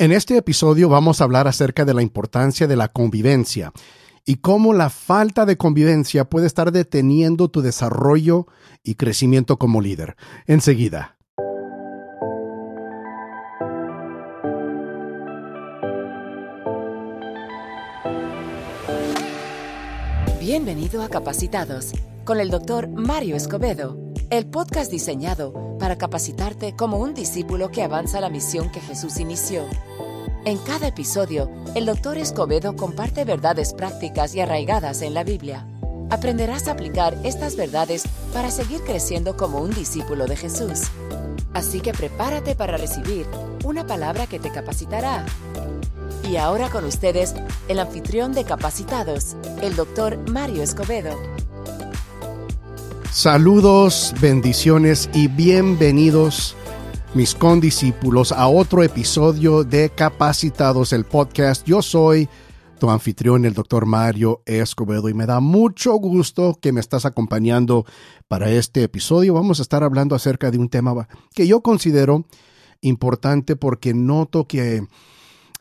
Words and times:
En 0.00 0.12
este 0.12 0.38
episodio 0.38 0.88
vamos 0.88 1.20
a 1.20 1.24
hablar 1.24 1.46
acerca 1.46 1.84
de 1.84 1.92
la 1.92 2.00
importancia 2.00 2.66
de 2.66 2.74
la 2.74 2.88
convivencia 2.88 3.70
y 4.24 4.36
cómo 4.36 4.72
la 4.72 4.88
falta 4.88 5.44
de 5.44 5.58
convivencia 5.58 6.24
puede 6.24 6.46
estar 6.46 6.72
deteniendo 6.72 7.50
tu 7.50 7.60
desarrollo 7.60 8.46
y 8.82 8.94
crecimiento 8.94 9.58
como 9.58 9.82
líder. 9.82 10.16
Enseguida. 10.46 11.18
Bienvenido 20.40 21.02
a 21.02 21.10
Capacitados 21.10 21.92
con 22.24 22.40
el 22.40 22.48
doctor 22.48 22.88
Mario 22.88 23.36
Escobedo, 23.36 23.98
el 24.30 24.46
podcast 24.46 24.92
diseñado 24.92 25.76
para 25.80 25.98
capacitarte 25.98 26.76
como 26.76 26.98
un 26.98 27.14
discípulo 27.14 27.70
que 27.72 27.82
avanza 27.82 28.20
la 28.20 28.30
misión 28.30 28.70
que 28.70 28.80
Jesús 28.80 29.18
inició. 29.18 29.64
En 30.44 30.56
cada 30.58 30.86
episodio, 30.86 31.50
el 31.74 31.84
doctor 31.84 32.16
Escobedo 32.16 32.76
comparte 32.76 33.24
verdades 33.24 33.74
prácticas 33.74 34.34
y 34.36 34.40
arraigadas 34.40 35.02
en 35.02 35.14
la 35.14 35.24
Biblia. 35.24 35.66
Aprenderás 36.10 36.68
a 36.68 36.72
aplicar 36.72 37.18
estas 37.24 37.56
verdades 37.56 38.04
para 38.32 38.52
seguir 38.52 38.80
creciendo 38.82 39.36
como 39.36 39.58
un 39.58 39.70
discípulo 39.70 40.26
de 40.26 40.36
Jesús. 40.36 40.82
Así 41.52 41.80
que 41.80 41.92
prepárate 41.92 42.54
para 42.54 42.76
recibir 42.76 43.26
una 43.64 43.84
palabra 43.84 44.28
que 44.28 44.38
te 44.38 44.50
capacitará. 44.50 45.26
Y 46.30 46.36
ahora 46.36 46.70
con 46.70 46.84
ustedes, 46.84 47.34
el 47.66 47.80
anfitrión 47.80 48.32
de 48.32 48.44
Capacitados, 48.44 49.36
el 49.60 49.74
doctor 49.74 50.30
Mario 50.30 50.62
Escobedo. 50.62 51.39
Saludos, 53.12 54.14
bendiciones 54.20 55.10
y 55.12 55.26
bienvenidos 55.26 56.56
mis 57.12 57.34
condiscípulos 57.34 58.30
a 58.30 58.46
otro 58.46 58.84
episodio 58.84 59.64
de 59.64 59.90
Capacitados, 59.90 60.92
el 60.92 61.04
podcast. 61.04 61.66
Yo 61.66 61.82
soy 61.82 62.28
tu 62.78 62.88
anfitrión, 62.88 63.44
el 63.44 63.52
doctor 63.52 63.84
Mario 63.84 64.42
Escobedo, 64.46 65.08
y 65.08 65.14
me 65.14 65.26
da 65.26 65.40
mucho 65.40 65.94
gusto 65.94 66.56
que 66.62 66.70
me 66.70 66.78
estás 66.78 67.04
acompañando 67.04 67.84
para 68.28 68.48
este 68.52 68.84
episodio. 68.84 69.34
Vamos 69.34 69.58
a 69.58 69.62
estar 69.62 69.82
hablando 69.82 70.14
acerca 70.14 70.52
de 70.52 70.58
un 70.58 70.68
tema 70.68 71.08
que 71.34 71.48
yo 71.48 71.62
considero 71.62 72.24
importante 72.80 73.56
porque 73.56 73.92
noto 73.92 74.46
que 74.46 74.86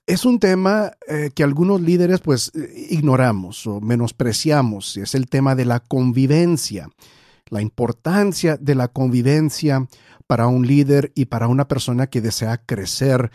es 0.06 0.24
un 0.24 0.40
tema 0.40 0.92
eh, 1.08 1.32
que 1.34 1.44
algunos 1.44 1.82
líderes 1.82 2.20
pues 2.20 2.52
ignoramos 2.90 3.66
o 3.66 3.82
menospreciamos. 3.82 4.98
Es 4.98 5.16
el 5.16 5.28
tema 5.28 5.56
de 5.56 5.66
la 5.66 5.80
convivencia, 5.80 6.90
la 7.50 7.62
importancia 7.62 8.58
de 8.58 8.76
la 8.76 8.88
convivencia 8.88 9.88
para 10.28 10.48
un 10.48 10.68
líder 10.68 11.12
y 11.16 11.26
para 11.26 11.48
una 11.48 11.68
persona 11.68 12.08
que 12.08 12.22
desea 12.22 12.58
crecer. 12.58 13.32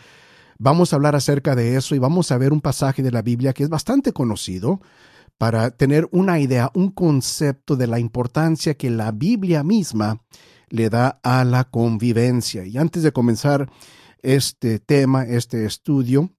Vamos 0.57 0.93
a 0.93 0.95
hablar 0.95 1.15
acerca 1.15 1.55
de 1.55 1.75
eso 1.75 1.95
y 1.95 1.99
vamos 1.99 2.31
a 2.31 2.37
ver 2.37 2.53
un 2.53 2.61
pasaje 2.61 3.03
de 3.03 3.11
la 3.11 3.21
Biblia 3.21 3.53
que 3.53 3.63
es 3.63 3.69
bastante 3.69 4.13
conocido 4.13 4.79
para 5.37 5.71
tener 5.71 6.07
una 6.11 6.39
idea, 6.39 6.71
un 6.73 6.91
concepto 6.91 7.75
de 7.75 7.87
la 7.87 7.99
importancia 7.99 8.75
que 8.75 8.89
la 8.89 9.11
Biblia 9.11 9.63
misma 9.63 10.21
le 10.69 10.89
da 10.89 11.19
a 11.23 11.43
la 11.43 11.65
convivencia. 11.65 12.65
Y 12.65 12.77
antes 12.77 13.03
de 13.03 13.11
comenzar 13.11 13.69
este 14.21 14.79
tema, 14.79 15.23
este 15.23 15.65
estudio, 15.65 16.31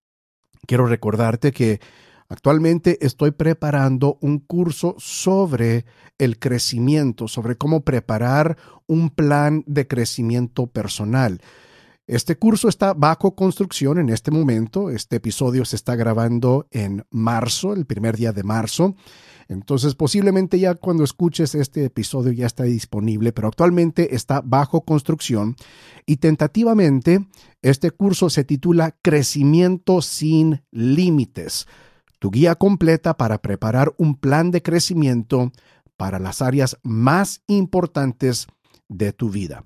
quiero 0.67 0.87
recordarte 0.87 1.53
que 1.53 1.81
Actualmente 2.29 2.99
estoy 3.07 3.31
preparando 3.31 4.19
un 4.21 4.41
curso 4.41 4.97
sobre 4.99 5.85
el 6.19 6.39
crecimiento, 6.39 7.29
sobre 7.29 7.57
cómo 7.57 7.83
preparar 7.83 8.57
un 8.87 9.11
plan 9.11 9.63
de 9.67 9.87
crecimiento 9.87 10.67
personal. 10.67 11.41
Este 12.09 12.37
curso 12.37 12.69
está 12.69 12.95
bajo 12.95 13.35
construcción 13.35 13.99
en 13.99 14.11
este 14.11 14.31
momento. 14.31 14.91
Este 14.91 15.17
episodio 15.17 15.65
se 15.65 15.75
está 15.75 15.97
grabando 15.97 16.69
en 16.71 17.05
marzo, 17.11 17.73
el 17.73 17.85
primer 17.85 18.17
día 18.17 18.33
de 18.33 18.45
marzo. 18.45 18.95
Entonces 19.49 19.95
posiblemente 19.95 20.59
ya 20.59 20.75
cuando 20.75 21.05
escuches 21.05 21.55
este 21.55 21.85
episodio 21.85 22.33
ya 22.33 22.47
está 22.47 22.65
disponible, 22.65 23.33
pero 23.33 23.49
actualmente 23.49 24.15
está 24.15 24.41
bajo 24.41 24.84
construcción 24.84 25.56
y 26.05 26.17
tentativamente 26.17 27.27
este 27.62 27.93
curso 27.93 28.31
se 28.31 28.45
titula 28.45 28.97
Crecimiento 29.03 30.03
sin 30.03 30.62
Límites 30.73 31.67
tu 32.19 32.31
guía 32.31 32.54
completa 32.54 33.16
para 33.16 33.38
preparar 33.38 33.94
un 33.99 34.16
plan 34.16 34.50
de 34.50 34.62
crecimiento 34.62 35.53
para 35.97 36.19
las 36.19 36.43
áreas 36.43 36.78
más 36.82 37.43
importantes 37.47 38.47
de 38.88 39.12
tu 39.12 39.31
vida. 39.31 39.65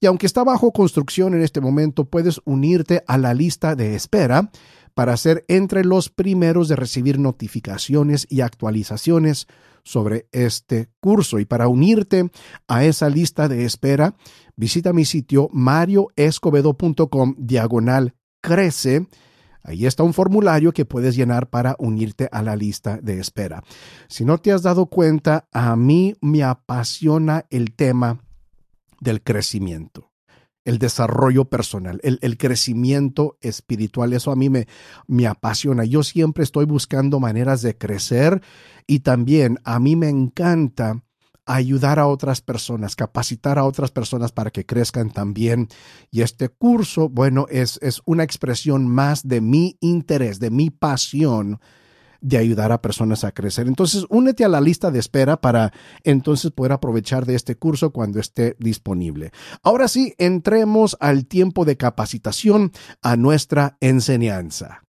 Y 0.00 0.06
aunque 0.06 0.26
está 0.26 0.44
bajo 0.44 0.72
construcción 0.72 1.34
en 1.34 1.42
este 1.42 1.60
momento, 1.60 2.06
puedes 2.06 2.40
unirte 2.44 3.04
a 3.06 3.18
la 3.18 3.34
lista 3.34 3.76
de 3.76 3.94
espera 3.94 4.50
para 4.94 5.16
ser 5.16 5.44
entre 5.48 5.84
los 5.84 6.08
primeros 6.08 6.68
de 6.68 6.76
recibir 6.76 7.18
notificaciones 7.18 8.26
y 8.30 8.40
actualizaciones 8.40 9.46
sobre 9.84 10.26
este 10.32 10.88
curso. 11.00 11.38
Y 11.38 11.44
para 11.44 11.68
unirte 11.68 12.30
a 12.66 12.84
esa 12.84 13.08
lista 13.08 13.48
de 13.48 13.64
espera, 13.64 14.14
visita 14.56 14.92
mi 14.92 15.04
sitio 15.04 15.48
marioescobedo.com 15.52 17.34
diagonal 17.38 18.14
crece 18.40 19.06
Ahí 19.62 19.86
está 19.86 20.02
un 20.02 20.14
formulario 20.14 20.72
que 20.72 20.84
puedes 20.84 21.16
llenar 21.16 21.48
para 21.48 21.76
unirte 21.78 22.28
a 22.32 22.42
la 22.42 22.56
lista 22.56 22.98
de 23.02 23.18
espera. 23.20 23.62
Si 24.08 24.24
no 24.24 24.38
te 24.38 24.52
has 24.52 24.62
dado 24.62 24.86
cuenta, 24.86 25.48
a 25.52 25.76
mí 25.76 26.14
me 26.20 26.42
apasiona 26.42 27.44
el 27.50 27.74
tema 27.74 28.20
del 29.00 29.22
crecimiento, 29.22 30.10
el 30.64 30.78
desarrollo 30.78 31.46
personal, 31.46 32.00
el, 32.02 32.38
crecimiento 32.38 33.38
espiritual. 33.40 34.12
Eso 34.12 34.30
a 34.30 34.36
mí 34.36 34.48
me, 34.48 34.66
me 35.06 35.26
apasiona. 35.26 35.84
Yo 35.84 36.02
siempre 36.02 36.44
estoy 36.44 36.64
buscando 36.64 37.20
maneras 37.20 37.62
de 37.62 37.76
crecer 37.76 38.42
y 38.86 39.00
también 39.00 39.58
a 39.64 39.78
mí 39.78 39.96
me 39.96 40.08
encanta 40.08 41.02
ayudar 41.54 41.98
a 41.98 42.06
otras 42.06 42.40
personas, 42.40 42.96
capacitar 42.96 43.58
a 43.58 43.64
otras 43.64 43.90
personas 43.90 44.32
para 44.32 44.50
que 44.50 44.66
crezcan 44.66 45.10
también. 45.10 45.68
Y 46.10 46.22
este 46.22 46.48
curso, 46.48 47.08
bueno, 47.08 47.46
es, 47.50 47.78
es 47.82 48.00
una 48.04 48.22
expresión 48.22 48.86
más 48.86 49.26
de 49.26 49.40
mi 49.40 49.76
interés, 49.80 50.38
de 50.38 50.50
mi 50.50 50.70
pasión 50.70 51.60
de 52.20 52.36
ayudar 52.36 52.70
a 52.70 52.82
personas 52.82 53.24
a 53.24 53.32
crecer. 53.32 53.66
Entonces, 53.66 54.04
únete 54.10 54.44
a 54.44 54.48
la 54.48 54.60
lista 54.60 54.90
de 54.90 54.98
espera 54.98 55.40
para 55.40 55.72
entonces 56.04 56.50
poder 56.50 56.72
aprovechar 56.72 57.24
de 57.24 57.34
este 57.34 57.56
curso 57.56 57.92
cuando 57.92 58.20
esté 58.20 58.56
disponible. 58.58 59.32
Ahora 59.62 59.88
sí, 59.88 60.14
entremos 60.18 60.96
al 61.00 61.26
tiempo 61.26 61.64
de 61.64 61.76
capacitación 61.76 62.72
a 63.02 63.16
nuestra 63.16 63.76
enseñanza. 63.80 64.82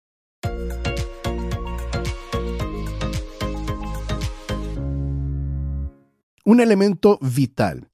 Un 6.43 6.59
elemento 6.59 7.19
vital, 7.21 7.89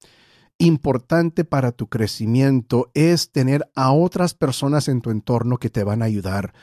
importante 0.58 1.44
para 1.44 1.72
tu 1.72 1.88
crecimiento 1.88 2.90
es 2.94 3.32
tener 3.32 3.70
a 3.76 3.92
otras 3.92 4.34
personas 4.34 4.88
en 4.88 5.02
tu 5.02 5.12
entorno 5.12 5.58
que 5.58 5.70
te 5.70 5.84
van 5.84 6.02
a 6.02 6.06
ayudar 6.06 6.54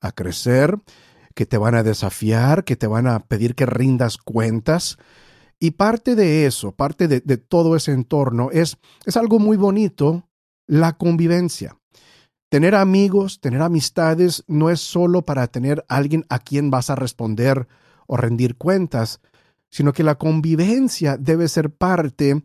a 0.00 0.12
crecer, 0.12 0.78
que 1.34 1.46
te 1.46 1.56
van 1.56 1.74
a 1.74 1.82
desafiar, 1.82 2.64
que 2.64 2.76
te 2.76 2.86
van 2.86 3.06
a 3.06 3.20
pedir 3.20 3.54
que 3.54 3.66
rindas 3.66 4.18
cuentas. 4.18 4.98
Y 5.60 5.72
parte 5.72 6.14
de 6.14 6.46
eso, 6.46 6.72
parte 6.72 7.08
de, 7.08 7.20
todo 7.36 7.76
ese 7.76 7.92
entorno 7.92 8.50
es, 8.52 8.76
es 9.06 9.16
algo 9.16 9.38
muy 9.38 9.56
bonito, 9.56 10.28
la 10.66 10.94
convivencia. 10.94 11.76
Tener 12.48 12.74
amigos, 12.74 13.40
tener 13.40 13.62
amistades, 13.62 14.42
no 14.46 14.70
es 14.70 14.80
solo 14.80 15.22
para 15.22 15.46
tener 15.46 15.84
alguien 15.88 16.24
a 16.28 16.38
quien 16.38 16.70
vas 16.70 16.90
a 16.90 16.96
responder 16.96 17.68
o 18.06 18.16
rendir 18.16 18.56
cuentas, 18.56 19.20
sino 19.70 19.92
que 19.92 20.02
la 20.02 20.16
convivencia 20.16 21.16
debe 21.16 21.48
ser 21.48 21.70
parte 21.70 22.42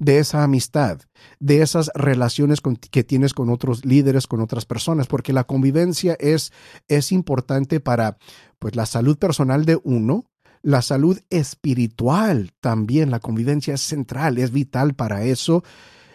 de 0.00 0.18
esa 0.18 0.42
amistad, 0.42 0.98
de 1.38 1.60
esas 1.60 1.90
relaciones 1.94 2.60
que 2.90 3.04
tienes 3.04 3.34
con 3.34 3.50
otros 3.50 3.84
líderes, 3.84 4.26
con 4.26 4.40
otras 4.40 4.64
personas, 4.64 5.06
porque 5.06 5.34
la 5.34 5.44
convivencia 5.44 6.16
es, 6.18 6.52
es 6.88 7.12
importante 7.12 7.80
para 7.80 8.16
pues, 8.58 8.74
la 8.76 8.86
salud 8.86 9.18
personal 9.18 9.66
de 9.66 9.78
uno, 9.84 10.24
la 10.62 10.80
salud 10.80 11.20
espiritual 11.28 12.52
también, 12.60 13.10
la 13.10 13.20
convivencia 13.20 13.74
es 13.74 13.82
central, 13.82 14.38
es 14.38 14.52
vital 14.52 14.94
para 14.94 15.22
eso 15.24 15.62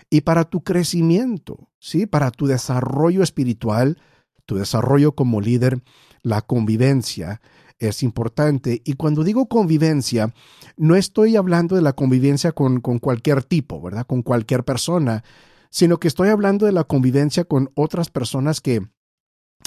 y 0.09 0.21
para 0.21 0.45
tu 0.45 0.63
crecimiento, 0.63 1.69
¿sí? 1.79 2.05
Para 2.07 2.31
tu 2.31 2.47
desarrollo 2.47 3.21
espiritual, 3.21 3.99
tu 4.45 4.55
desarrollo 4.55 5.13
como 5.13 5.41
líder, 5.41 5.81
la 6.21 6.41
convivencia 6.41 7.41
es 7.79 8.03
importante. 8.03 8.81
Y 8.85 8.93
cuando 8.93 9.23
digo 9.23 9.47
convivencia, 9.47 10.33
no 10.77 10.95
estoy 10.95 11.35
hablando 11.35 11.75
de 11.75 11.81
la 11.81 11.93
convivencia 11.93 12.51
con, 12.51 12.81
con 12.81 12.99
cualquier 12.99 13.43
tipo, 13.43 13.81
¿verdad? 13.81 14.05
Con 14.05 14.21
cualquier 14.21 14.63
persona, 14.63 15.23
sino 15.69 15.99
que 15.99 16.07
estoy 16.07 16.29
hablando 16.29 16.65
de 16.65 16.71
la 16.71 16.85
convivencia 16.85 17.43
con 17.43 17.71
otras 17.75 18.09
personas 18.09 18.61
que, 18.61 18.81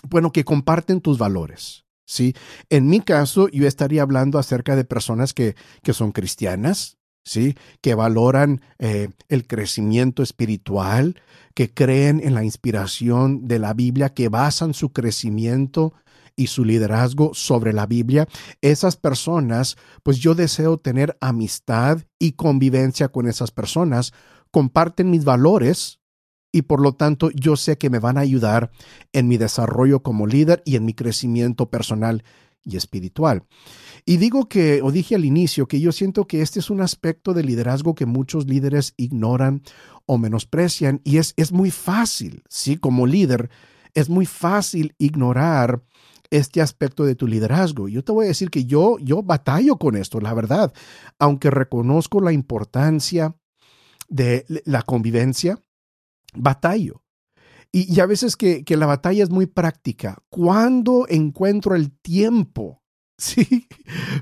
bueno, 0.08 0.32
que 0.32 0.44
comparten 0.44 1.00
tus 1.00 1.18
valores. 1.18 1.84
¿sí? 2.06 2.34
En 2.70 2.88
mi 2.88 3.00
caso, 3.00 3.48
yo 3.48 3.66
estaría 3.68 4.02
hablando 4.02 4.38
acerca 4.38 4.74
de 4.74 4.84
personas 4.84 5.34
que, 5.34 5.54
que 5.82 5.92
son 5.92 6.12
cristianas, 6.12 6.96
¿sí? 7.24 7.56
Que 7.82 7.94
valoran 7.94 8.62
eh, 8.78 9.10
el 9.28 9.46
crecimiento 9.46 10.22
espiritual, 10.22 11.20
que 11.54 11.72
creen 11.72 12.20
en 12.24 12.34
la 12.34 12.42
inspiración 12.42 13.46
de 13.46 13.58
la 13.58 13.74
Biblia, 13.74 14.08
que 14.08 14.30
basan 14.30 14.72
su 14.72 14.92
crecimiento 14.92 15.92
y 16.38 16.46
su 16.46 16.64
liderazgo 16.64 17.34
sobre 17.34 17.74
la 17.74 17.86
Biblia, 17.86 18.26
esas 18.62 18.96
personas, 18.96 19.76
pues 20.02 20.18
yo 20.18 20.34
deseo 20.34 20.78
tener 20.78 21.18
amistad 21.20 21.98
y 22.18 22.32
convivencia 22.32 23.08
con 23.08 23.28
esas 23.28 23.50
personas, 23.50 24.12
comparten 24.50 25.10
mis 25.10 25.24
valores 25.24 26.00
y 26.52 26.62
por 26.62 26.80
lo 26.80 26.94
tanto 26.94 27.30
yo 27.32 27.56
sé 27.56 27.76
que 27.76 27.90
me 27.90 27.98
van 27.98 28.16
a 28.16 28.22
ayudar 28.22 28.70
en 29.12 29.28
mi 29.28 29.36
desarrollo 29.36 30.02
como 30.02 30.26
líder 30.26 30.62
y 30.64 30.76
en 30.76 30.84
mi 30.84 30.94
crecimiento 30.94 31.68
personal 31.68 32.24
y 32.64 32.76
espiritual. 32.76 33.44
Y 34.06 34.16
digo 34.16 34.48
que, 34.48 34.80
o 34.82 34.92
dije 34.92 35.14
al 35.14 35.24
inicio, 35.24 35.66
que 35.66 35.80
yo 35.80 35.92
siento 35.92 36.26
que 36.26 36.40
este 36.40 36.60
es 36.60 36.70
un 36.70 36.80
aspecto 36.80 37.34
de 37.34 37.42
liderazgo 37.42 37.94
que 37.94 38.06
muchos 38.06 38.46
líderes 38.46 38.94
ignoran 38.96 39.62
o 40.06 40.18
menosprecian 40.18 41.00
y 41.04 41.18
es, 41.18 41.34
es 41.36 41.52
muy 41.52 41.70
fácil, 41.70 42.42
¿sí? 42.48 42.76
Como 42.76 43.06
líder, 43.06 43.50
es 43.94 44.08
muy 44.08 44.26
fácil 44.26 44.94
ignorar 44.98 45.82
este 46.30 46.60
aspecto 46.60 47.04
de 47.04 47.14
tu 47.14 47.26
liderazgo. 47.26 47.88
Yo 47.88 48.04
te 48.04 48.12
voy 48.12 48.26
a 48.26 48.28
decir 48.28 48.50
que 48.50 48.64
yo, 48.64 48.98
yo 48.98 49.22
batallo 49.22 49.76
con 49.76 49.96
esto, 49.96 50.20
la 50.20 50.34
verdad, 50.34 50.72
aunque 51.18 51.50
reconozco 51.50 52.20
la 52.20 52.32
importancia 52.32 53.34
de 54.08 54.44
la 54.64 54.82
convivencia, 54.82 55.62
batallo. 56.34 57.02
Y, 57.70 58.00
a 58.00 58.06
veces 58.06 58.36
que, 58.36 58.64
que, 58.64 58.78
la 58.78 58.86
batalla 58.86 59.22
es 59.22 59.28
muy 59.28 59.44
práctica. 59.44 60.16
¿Cuándo 60.30 61.06
encuentro 61.08 61.74
el 61.74 61.92
tiempo? 61.92 62.82
¿Sí? 63.18 63.68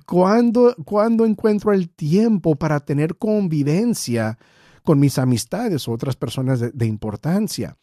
¿Cuándo, 0.04 0.74
¿Cuándo 0.84 1.24
encuentro 1.24 1.72
el 1.72 1.90
tiempo 1.90 2.56
para 2.56 2.80
tener 2.80 3.16
convivencia 3.18 4.36
con 4.82 4.98
mis 4.98 5.18
amistades 5.18 5.86
o 5.86 5.92
otras 5.92 6.16
personas 6.16 6.58
de, 6.58 6.70
de 6.72 6.86
importancia? 6.86 7.78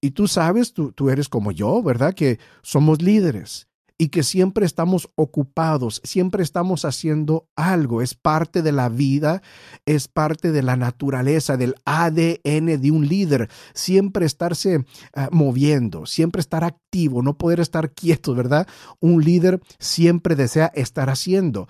Y 0.00 0.12
tú 0.12 0.28
sabes, 0.28 0.72
tú, 0.72 0.92
tú 0.92 1.10
eres 1.10 1.28
como 1.28 1.50
yo, 1.50 1.82
¿verdad? 1.82 2.14
Que 2.14 2.38
somos 2.62 3.02
líderes 3.02 3.67
y 4.00 4.08
que 4.08 4.22
siempre 4.22 4.64
estamos 4.64 5.10
ocupados, 5.16 6.00
siempre 6.04 6.44
estamos 6.44 6.84
haciendo 6.84 7.48
algo, 7.56 8.00
es 8.00 8.14
parte 8.14 8.62
de 8.62 8.70
la 8.70 8.88
vida, 8.88 9.42
es 9.86 10.06
parte 10.06 10.52
de 10.52 10.62
la 10.62 10.76
naturaleza, 10.76 11.56
del 11.56 11.74
ADN 11.84 12.80
de 12.80 12.90
un 12.92 13.08
líder, 13.08 13.50
siempre 13.74 14.24
estarse 14.24 14.84
ah, 15.14 15.28
moviendo, 15.32 16.06
siempre 16.06 16.40
estar 16.40 16.62
activo, 16.62 17.22
no 17.22 17.36
poder 17.36 17.58
estar 17.58 17.90
quieto, 17.92 18.36
¿verdad? 18.36 18.68
Un 19.00 19.24
líder 19.24 19.60
siempre 19.80 20.36
desea 20.36 20.70
estar 20.74 21.10
haciendo. 21.10 21.66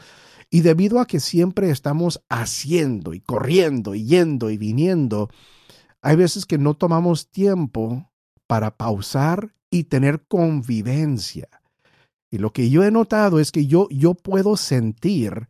Y 0.51 0.61
debido 0.61 1.01
a 1.01 1.07
que 1.07 1.21
siempre 1.21 1.71
estamos 1.71 2.23
haciendo 2.29 3.15
y 3.15 3.21
corriendo 3.21 3.95
y 3.95 4.05
yendo 4.05 4.51
y 4.51 4.59
viniendo, 4.59 5.31
hay 6.03 6.17
veces 6.17 6.45
que 6.45 6.59
no 6.59 6.75
tomamos 6.75 7.31
tiempo 7.31 8.11
para 8.47 8.77
pausar 8.77 9.55
y 9.71 9.85
tener 9.85 10.27
convivencia 10.27 11.49
y 12.31 12.39
lo 12.39 12.53
que 12.53 12.71
yo 12.71 12.85
he 12.85 12.91
notado 12.91 13.41
es 13.41 13.53
que 13.53 13.67
yo, 13.67 13.89
yo 13.91 14.15
puedo 14.15 14.57
sentir 14.57 15.49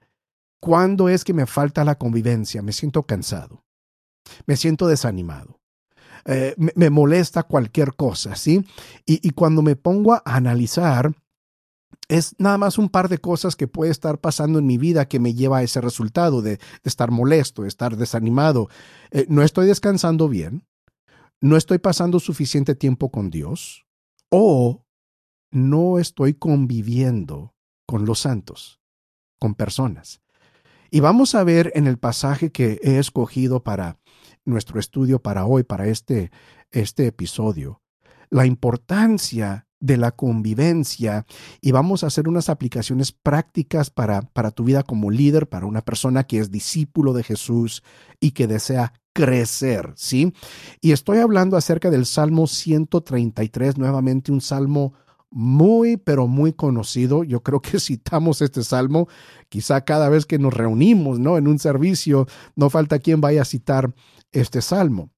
cuándo 0.60 1.08
es 1.08 1.24
que 1.24 1.34
me 1.34 1.46
falta 1.46 1.84
la 1.84 1.96
convivencia. 1.96 2.62
Me 2.62 2.72
siento 2.72 3.04
cansado, 3.04 3.64
me 4.46 4.56
siento 4.56 4.86
desanimado, 4.86 5.60
eh, 6.24 6.54
me, 6.56 6.90
molesta 6.90 7.42
cualquier 7.42 7.94
cosa, 7.94 8.36
¿sí? 8.36 8.64
Y, 9.06 9.30
cuando 9.30 9.62
me 9.62 9.76
pongo 9.76 10.14
a 10.14 10.22
analizar, 10.24 11.14
es 12.08 12.34
nada 12.38 12.58
más 12.58 12.78
un 12.78 12.88
par 12.88 13.08
de 13.08 13.18
cosas 13.18 13.56
que 13.56 13.68
puede 13.68 13.90
estar 13.90 14.18
pasando 14.18 14.58
en 14.58 14.66
mi 14.66 14.78
vida 14.78 15.08
que 15.08 15.20
me 15.20 15.34
lleva 15.34 15.58
a 15.58 15.62
ese 15.62 15.80
resultado 15.80 16.42
de, 16.42 16.58
estar 16.84 17.10
molesto, 17.10 17.62
de 17.62 17.68
estar 17.68 17.96
desanimado. 17.96 18.68
Eh, 19.10 19.26
no 19.28 19.42
estoy 19.42 19.66
descansando 19.66 20.28
bien, 20.28 20.66
no 21.40 21.56
estoy 21.56 21.78
pasando 21.78 22.20
suficiente 22.20 22.74
tiempo 22.74 23.10
con 23.10 23.30
Dios 23.30 23.86
o 24.30 24.84
no 25.50 25.98
estoy 25.98 26.34
conviviendo 26.34 27.54
con 27.86 28.04
los 28.04 28.20
santos, 28.20 28.80
con 29.38 29.54
personas. 29.54 30.20
Y 30.90 31.00
vamos 31.00 31.34
a 31.34 31.44
ver 31.44 31.72
en 31.74 31.86
el 31.86 31.98
pasaje 31.98 32.50
que 32.50 32.80
he 32.82 32.98
escogido 32.98 33.62
para 33.62 33.98
nuestro 34.44 34.80
estudio 34.80 35.20
para 35.20 35.44
hoy, 35.44 35.62
para 35.62 35.86
este, 35.86 36.30
este 36.70 37.06
episodio, 37.06 37.82
la 38.30 38.46
importancia 38.46 39.66
de 39.80 39.96
la 39.96 40.10
convivencia 40.10 41.24
y 41.60 41.70
vamos 41.70 42.02
a 42.02 42.08
hacer 42.08 42.28
unas 42.28 42.48
aplicaciones 42.48 43.12
prácticas 43.12 43.90
para, 43.90 44.22
para 44.22 44.50
tu 44.50 44.64
vida 44.64 44.82
como 44.82 45.10
líder, 45.10 45.48
para 45.48 45.66
una 45.66 45.82
persona 45.82 46.24
que 46.24 46.38
es 46.38 46.50
discípulo 46.50 47.12
de 47.12 47.22
Jesús 47.22 47.82
y 48.18 48.32
que 48.32 48.46
desea 48.46 48.92
crecer, 49.12 49.92
¿sí? 49.96 50.32
Y 50.80 50.92
estoy 50.92 51.18
hablando 51.18 51.56
acerca 51.56 51.90
del 51.90 52.06
Salmo 52.06 52.46
133, 52.46 53.78
nuevamente 53.78 54.32
un 54.32 54.40
salmo 54.40 54.94
muy, 55.30 55.96
pero 55.96 56.26
muy 56.26 56.52
conocido. 56.52 57.24
Yo 57.24 57.42
creo 57.42 57.60
que 57.60 57.80
citamos 57.80 58.42
este 58.42 58.62
salmo 58.62 59.08
quizá 59.48 59.82
cada 59.84 60.08
vez 60.08 60.26
que 60.26 60.38
nos 60.38 60.54
reunimos, 60.54 61.18
¿no? 61.18 61.38
En 61.38 61.48
un 61.48 61.58
servicio, 61.58 62.26
no 62.56 62.70
falta 62.70 62.98
quien 62.98 63.20
vaya 63.20 63.42
a 63.42 63.46
citar 63.46 63.94
este 64.32 64.60
salmo. 64.62 65.10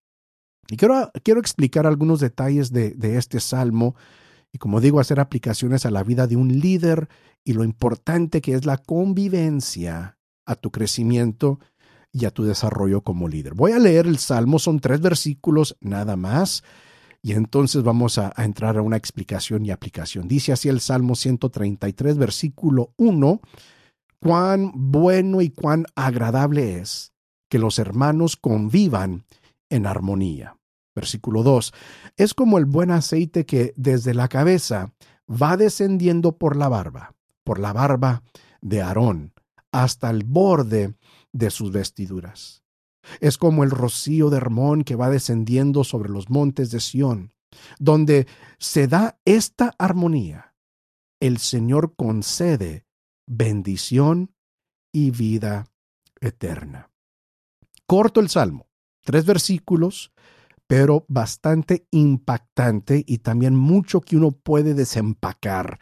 Y 0.68 0.76
quiero, 0.76 1.10
quiero 1.24 1.40
explicar 1.40 1.86
algunos 1.86 2.20
detalles 2.20 2.72
de, 2.72 2.90
de 2.90 3.16
este 3.16 3.40
salmo 3.40 3.96
y, 4.52 4.58
como 4.58 4.80
digo, 4.80 5.00
hacer 5.00 5.18
aplicaciones 5.18 5.84
a 5.84 5.90
la 5.90 6.04
vida 6.04 6.26
de 6.26 6.36
un 6.36 6.60
líder 6.60 7.08
y 7.44 7.54
lo 7.54 7.64
importante 7.64 8.40
que 8.40 8.54
es 8.54 8.64
la 8.66 8.78
convivencia 8.78 10.18
a 10.46 10.54
tu 10.54 10.70
crecimiento 10.70 11.58
y 12.12 12.24
a 12.24 12.30
tu 12.30 12.44
desarrollo 12.44 13.02
como 13.02 13.28
líder. 13.28 13.54
Voy 13.54 13.72
a 13.72 13.78
leer 13.78 14.06
el 14.06 14.18
salmo, 14.18 14.58
son 14.58 14.80
tres 14.80 15.00
versículos 15.00 15.76
nada 15.80 16.16
más 16.16 16.62
y 17.22 17.32
entonces 17.32 17.82
vamos 17.82 18.19
a, 18.19 18.32
entrar 18.38 18.78
a 18.78 18.82
una 18.82 18.96
explicación 18.96 19.67
y 19.67 19.70
aplicación. 19.70 20.26
Dice 20.26 20.52
así 20.52 20.69
el 20.69 20.81
Salmo 20.81 21.14
133, 21.14 22.17
versículo 22.17 22.94
1, 22.96 23.40
cuán 24.19 24.72
bueno 24.75 25.40
y 25.40 25.50
cuán 25.50 25.87
agradable 25.94 26.78
es 26.78 27.12
que 27.49 27.58
los 27.58 27.78
hermanos 27.78 28.37
convivan 28.37 29.25
en 29.69 29.87
armonía. 29.87 30.56
Versículo 30.94 31.43
2, 31.43 31.72
es 32.17 32.34
como 32.34 32.58
el 32.58 32.64
buen 32.64 32.90
aceite 32.90 33.46
que 33.46 33.72
desde 33.76 34.14
la 34.14 34.28
cabeza 34.28 34.93
va 35.31 35.56
descendiendo 35.56 36.37
por 36.37 36.56
la 36.56 36.69
barba, 36.69 37.14
por 37.44 37.58
la 37.58 37.72
barba 37.72 38.22
de 38.61 38.82
Aarón, 38.82 39.32
hasta 39.72 40.11
el 40.11 40.25
borde 40.25 40.94
de 41.32 41.50
sus 41.50 41.70
vestiduras 41.70 42.59
es 43.20 43.38
como 43.38 43.64
el 43.64 43.70
rocío 43.70 44.31
de 44.31 44.37
Hermón 44.37 44.85
que 44.85 44.97
va 44.97 45.11
descendiendo 45.11 45.85
sobre 45.85 46.11
los 46.11 46.31
montes 46.31 46.70
de 46.70 46.81
Sión, 46.81 47.32
donde 47.79 48.26
se 48.58 48.87
da 48.87 49.19
esta 49.25 49.75
armonía. 49.79 50.55
El 51.20 51.38
Señor 51.38 51.94
concede 51.97 52.86
bendición 53.27 54.34
y 54.93 55.10
vida 55.10 55.67
eterna. 56.20 56.91
Corto 57.86 58.20
el 58.20 58.29
salmo, 58.29 58.69
tres 59.05 59.24
versículos, 59.24 60.13
pero 60.67 61.05
bastante 61.08 61.86
impactante 61.91 63.03
y 63.06 63.19
también 63.19 63.56
mucho 63.56 64.01
que 64.01 64.17
uno 64.17 64.31
puede 64.31 64.74
desempacar, 64.74 65.81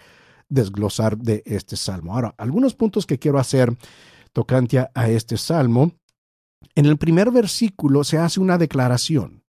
desglosar 0.48 1.18
de 1.18 1.42
este 1.44 1.76
salmo. 1.76 2.14
Ahora, 2.14 2.34
algunos 2.38 2.74
puntos 2.74 3.04
que 3.04 3.18
quiero 3.18 3.38
hacer 3.38 3.76
tocante 4.32 4.78
a 4.94 5.08
este 5.10 5.36
salmo 5.36 5.92
en 6.74 6.86
el 6.86 6.96
primer 6.96 7.30
versículo 7.30 8.04
se 8.04 8.18
hace 8.18 8.40
una 8.40 8.58
declaración. 8.58 9.42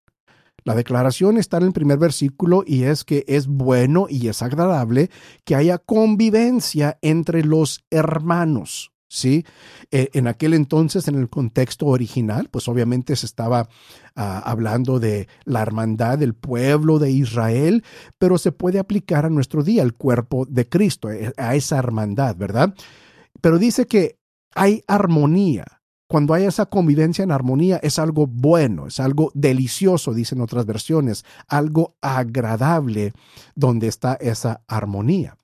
La 0.63 0.75
declaración 0.75 1.37
está 1.37 1.57
en 1.57 1.63
el 1.63 1.73
primer 1.73 1.97
versículo 1.97 2.63
y 2.65 2.83
es 2.83 3.03
que 3.03 3.23
es 3.27 3.47
bueno 3.47 4.07
y 4.09 4.27
es 4.27 4.41
agradable 4.41 5.09
que 5.45 5.55
haya 5.55 5.77
convivencia 5.77 6.97
entre 7.01 7.43
los 7.43 7.85
hermanos. 7.89 8.91
¿sí? 9.07 9.45
Eh, 9.91 10.09
en 10.13 10.27
aquel 10.27 10.53
entonces, 10.53 11.07
en 11.07 11.15
el 11.15 11.29
contexto 11.29 11.87
original, 11.87 12.49
pues 12.49 12.67
obviamente 12.67 13.15
se 13.15 13.25
estaba 13.25 13.67
ah, 14.15 14.41
hablando 14.45 14.99
de 14.99 15.27
la 15.45 15.61
hermandad 15.61 16.19
del 16.19 16.35
pueblo 16.35 16.99
de 16.99 17.11
Israel, 17.11 17.83
pero 18.17 18.37
se 18.37 18.51
puede 18.51 18.79
aplicar 18.79 19.25
a 19.25 19.29
nuestro 19.29 19.63
día, 19.63 19.81
el 19.81 19.93
cuerpo 19.93 20.45
de 20.45 20.67
Cristo, 20.67 21.09
eh, 21.09 21.33
a 21.37 21.55
esa 21.55 21.77
hermandad, 21.77 22.35
¿verdad? 22.35 22.73
Pero 23.41 23.57
dice 23.57 23.87
que 23.87 24.19
hay 24.55 24.83
armonía 24.87 25.78
cuando 26.09 26.33
hay 26.33 26.45
esa 26.45 26.65
convivencia 26.65 27.21
en 27.21 27.31
armonía, 27.31 27.79
es 27.83 27.99
algo 27.99 28.25
bueno, 28.25 28.87
es 28.87 28.99
algo 28.99 29.31
delicioso, 29.35 30.11
dicen 30.11 30.41
otras 30.41 30.65
versiones, 30.65 31.23
algo 31.47 31.97
agradable 32.01 33.13
donde 33.53 33.87
está 33.87 34.15
esa 34.15 34.63
armonía. 34.67 35.37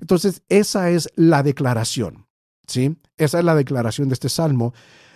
Entonces, 0.00 0.42
esa 0.48 0.90
es 0.90 1.10
la 1.16 1.42
declaración, 1.42 2.26
¿sí? 2.68 2.96
Esa 3.16 3.40
es 3.40 3.44
la 3.44 3.56
declaración 3.56 4.10
de 4.10 4.14
este 4.14 4.28
salmo. 4.28 4.74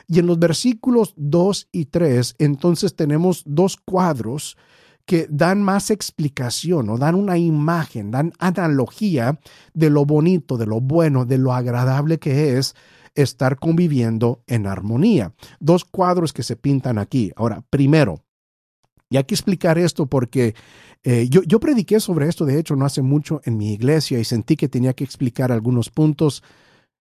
Y 0.08 0.18
en 0.18 0.26
los 0.26 0.40
versículos 0.40 1.14
2 1.16 1.68
y 1.70 1.84
3, 1.84 2.34
entonces 2.38 2.96
tenemos 2.96 3.44
dos 3.46 3.76
cuadros 3.76 4.56
que 5.04 5.28
dan 5.30 5.62
más 5.62 5.92
explicación 5.92 6.90
o 6.90 6.98
dan 6.98 7.14
una 7.14 7.38
imagen, 7.38 8.10
dan 8.10 8.32
analogía 8.40 9.38
de 9.72 9.88
lo 9.88 10.04
bonito, 10.04 10.56
de 10.56 10.66
lo 10.66 10.80
bueno, 10.80 11.24
de 11.24 11.38
lo 11.38 11.52
agradable 11.52 12.18
que 12.18 12.58
es 12.58 12.74
estar 13.16 13.58
conviviendo 13.58 14.42
en 14.46 14.66
armonía. 14.66 15.32
Dos 15.58 15.84
cuadros 15.84 16.32
que 16.32 16.42
se 16.42 16.56
pintan 16.56 16.98
aquí. 16.98 17.32
Ahora, 17.36 17.64
primero, 17.70 18.22
y 19.08 19.16
hay 19.16 19.24
que 19.24 19.34
explicar 19.34 19.78
esto 19.78 20.06
porque 20.06 20.54
eh, 21.02 21.28
yo, 21.28 21.42
yo 21.42 21.60
prediqué 21.60 22.00
sobre 22.00 22.28
esto, 22.28 22.44
de 22.44 22.58
hecho, 22.58 22.76
no 22.76 22.84
hace 22.84 23.02
mucho 23.02 23.40
en 23.44 23.56
mi 23.56 23.72
iglesia 23.72 24.18
y 24.18 24.24
sentí 24.24 24.56
que 24.56 24.68
tenía 24.68 24.92
que 24.92 25.04
explicar 25.04 25.52
algunos 25.52 25.90
puntos 25.90 26.42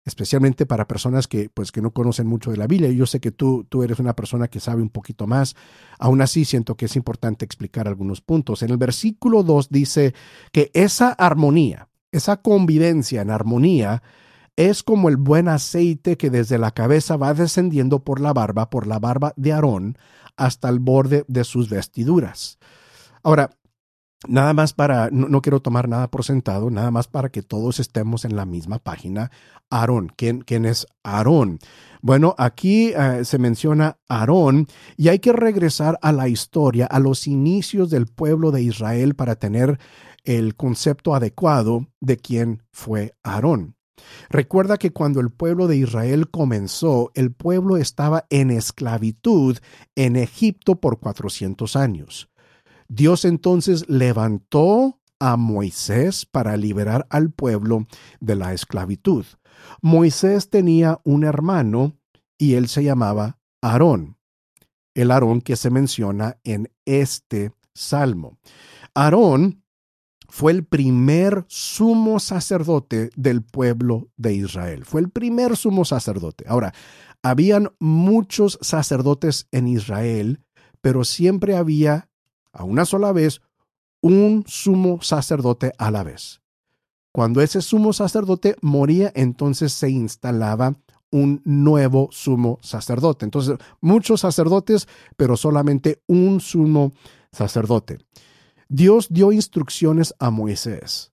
especialmente 0.03 0.65
para 0.65 0.87
personas 0.87 1.27
que, 1.27 1.49
pues, 1.53 1.71
que 1.71 1.81
no 1.81 1.91
conocen 1.91 2.25
mucho 2.25 2.49
de 2.49 2.57
la 2.57 2.67
Biblia. 2.67 2.89
Yo 2.89 3.05
sé 3.05 3.19
que 3.19 3.31
tú, 3.31 3.65
tú 3.69 3.83
eres 3.83 3.99
una 3.99 4.15
persona 4.15 4.47
que 4.47 4.59
sabe 4.59 4.81
un 4.81 4.89
poquito 4.89 5.27
más. 5.27 5.55
Aún 5.99 6.21
así, 6.21 6.43
siento 6.45 6.75
que 6.75 6.85
es 6.85 6.95
importante 6.95 7.45
explicar 7.45 7.87
algunos 7.87 8.21
puntos. 8.21 8.63
En 8.63 8.71
el 8.71 8.77
versículo 8.77 9.43
2 9.43 9.69
dice 9.69 10.15
que 10.51 10.71
esa 10.73 11.11
armonía, 11.11 11.87
esa 12.11 12.37
convivencia 12.37 13.21
en 13.21 13.29
armonía, 13.29 14.01
es 14.55 14.83
como 14.83 15.09
el 15.09 15.17
buen 15.17 15.47
aceite 15.47 16.17
que 16.17 16.29
desde 16.29 16.57
la 16.57 16.71
cabeza 16.71 17.17
va 17.17 17.33
descendiendo 17.33 18.03
por 18.03 18.19
la 18.19 18.33
barba, 18.33 18.69
por 18.69 18.87
la 18.87 18.99
barba 18.99 19.33
de 19.35 19.53
Aarón, 19.53 19.97
hasta 20.37 20.69
el 20.69 20.79
borde 20.79 21.25
de 21.27 21.43
sus 21.43 21.69
vestiduras. 21.69 22.57
Ahora, 23.23 23.51
Nada 24.27 24.53
más 24.53 24.73
para, 24.73 25.09
no, 25.11 25.41
quiero 25.41 25.61
tomar 25.61 25.89
nada 25.89 26.11
por 26.11 26.23
sentado, 26.23 26.69
nada 26.69 26.91
más 26.91 27.07
para 27.07 27.29
que 27.29 27.41
todos 27.41 27.79
estemos 27.79 28.23
en 28.23 28.35
la 28.35 28.45
misma 28.45 28.77
página. 28.77 29.31
Aarón, 29.71 30.13
¿quién, 30.15 30.43
es 30.65 30.85
Aarón? 31.03 31.57
Bueno, 32.03 32.35
aquí 32.37 32.93
eh, 32.95 33.25
se 33.25 33.39
menciona 33.39 33.97
Aarón 34.07 34.67
y 34.95 35.07
hay 35.07 35.17
que 35.17 35.33
regresar 35.33 35.97
a 36.03 36.11
la 36.11 36.27
historia, 36.27 36.85
a 36.85 36.99
los 36.99 37.25
inicios 37.25 37.89
del 37.89 38.05
pueblo 38.05 38.51
de 38.51 38.61
Israel 38.61 39.15
para 39.15 39.37
tener 39.37 39.79
el 40.23 40.55
concepto 40.55 41.15
adecuado 41.15 41.87
de 41.99 42.17
quién 42.17 42.61
fue 42.71 43.15
Aarón. 43.23 43.75
Recuerda 44.29 44.77
que 44.77 44.91
cuando 44.91 45.19
el 45.19 45.29
pueblo 45.29 45.67
de 45.67 45.77
Israel 45.77 46.29
comenzó, 46.29 47.11
el 47.13 47.31
pueblo 47.31 47.77
estaba 47.77 48.25
en 48.29 48.51
esclavitud 48.51 49.57
en 49.95 50.15
Egipto 50.15 50.75
por 50.75 50.99
400 50.99 51.75
años. 51.75 52.29
Dios 52.87 53.25
entonces 53.25 53.87
levantó 53.87 54.99
a 55.19 55.37
Moisés 55.37 56.25
para 56.25 56.57
liberar 56.57 57.07
al 57.09 57.31
pueblo 57.31 57.85
de 58.19 58.35
la 58.35 58.53
esclavitud. 58.53 59.25
Moisés 59.81 60.49
tenía 60.49 60.99
un 61.03 61.23
hermano 61.23 61.95
y 62.37 62.55
él 62.55 62.67
se 62.67 62.83
llamaba 62.83 63.37
Aarón, 63.61 64.17
el 64.95 65.11
Aarón 65.11 65.41
que 65.41 65.55
se 65.55 65.69
menciona 65.69 66.37
en 66.43 66.71
este 66.85 67.53
salmo. 67.73 68.39
Aarón 68.95 69.63
fue 70.31 70.53
el 70.53 70.63
primer 70.63 71.43
sumo 71.49 72.17
sacerdote 72.21 73.09
del 73.17 73.43
pueblo 73.43 74.07
de 74.15 74.33
Israel. 74.33 74.85
Fue 74.85 75.01
el 75.01 75.09
primer 75.09 75.57
sumo 75.57 75.83
sacerdote. 75.83 76.45
Ahora, 76.47 76.73
habían 77.21 77.73
muchos 77.79 78.57
sacerdotes 78.61 79.47
en 79.51 79.67
Israel, 79.67 80.39
pero 80.79 81.03
siempre 81.03 81.57
había 81.57 82.09
a 82.53 82.63
una 82.63 82.85
sola 82.85 83.11
vez 83.11 83.41
un 84.01 84.45
sumo 84.47 85.01
sacerdote 85.01 85.73
a 85.77 85.91
la 85.91 86.03
vez. 86.03 86.41
Cuando 87.11 87.41
ese 87.41 87.61
sumo 87.61 87.91
sacerdote 87.91 88.55
moría, 88.61 89.11
entonces 89.15 89.73
se 89.73 89.89
instalaba 89.89 90.77
un 91.11 91.41
nuevo 91.43 92.07
sumo 92.09 92.57
sacerdote. 92.61 93.25
Entonces, 93.25 93.57
muchos 93.81 94.21
sacerdotes, 94.21 94.87
pero 95.17 95.35
solamente 95.35 96.01
un 96.07 96.39
sumo 96.39 96.93
sacerdote. 97.33 97.97
Dios 98.73 99.09
dio 99.09 99.33
instrucciones 99.33 100.15
a 100.17 100.29
Moisés 100.29 101.11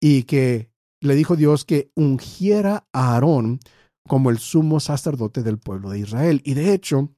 y 0.00 0.22
que 0.22 0.70
le 1.00 1.16
dijo 1.16 1.34
Dios 1.34 1.64
que 1.64 1.90
ungiera 1.96 2.86
a 2.92 3.14
Aarón 3.14 3.58
como 4.06 4.30
el 4.30 4.38
sumo 4.38 4.78
sacerdote 4.78 5.42
del 5.42 5.58
pueblo 5.58 5.90
de 5.90 5.98
Israel. 5.98 6.42
Y 6.44 6.54
de 6.54 6.72
hecho, 6.72 7.12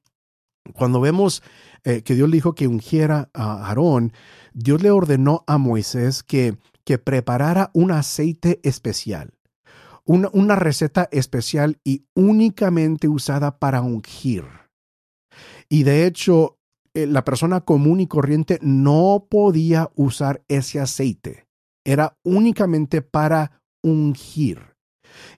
cuando 0.73 0.99
vemos 0.99 1.43
eh, 1.83 2.01
que 2.01 2.15
Dios 2.15 2.27
le 2.29 2.37
dijo 2.37 2.55
que 2.55 2.67
ungiera 2.67 3.29
a 3.35 3.67
Aarón, 3.67 4.11
Dios 4.53 4.81
le 4.81 4.89
ordenó 4.89 5.43
a 5.45 5.59
Moisés 5.59 6.23
que, 6.23 6.57
que 6.83 6.97
preparara 6.97 7.69
un 7.75 7.91
aceite 7.91 8.59
especial, 8.63 9.35
una, 10.03 10.31
una 10.33 10.55
receta 10.55 11.07
especial 11.11 11.79
y 11.83 12.07
únicamente 12.15 13.07
usada 13.07 13.59
para 13.59 13.83
ungir. 13.83 14.45
Y 15.69 15.83
de 15.83 16.07
hecho, 16.07 16.58
la 16.93 17.23
persona 17.23 17.61
común 17.61 17.99
y 17.99 18.07
corriente 18.07 18.59
no 18.61 19.27
podía 19.29 19.91
usar 19.95 20.43
ese 20.47 20.79
aceite. 20.79 21.47
Era 21.85 22.17
únicamente 22.23 23.01
para 23.01 23.61
ungir. 23.81 24.75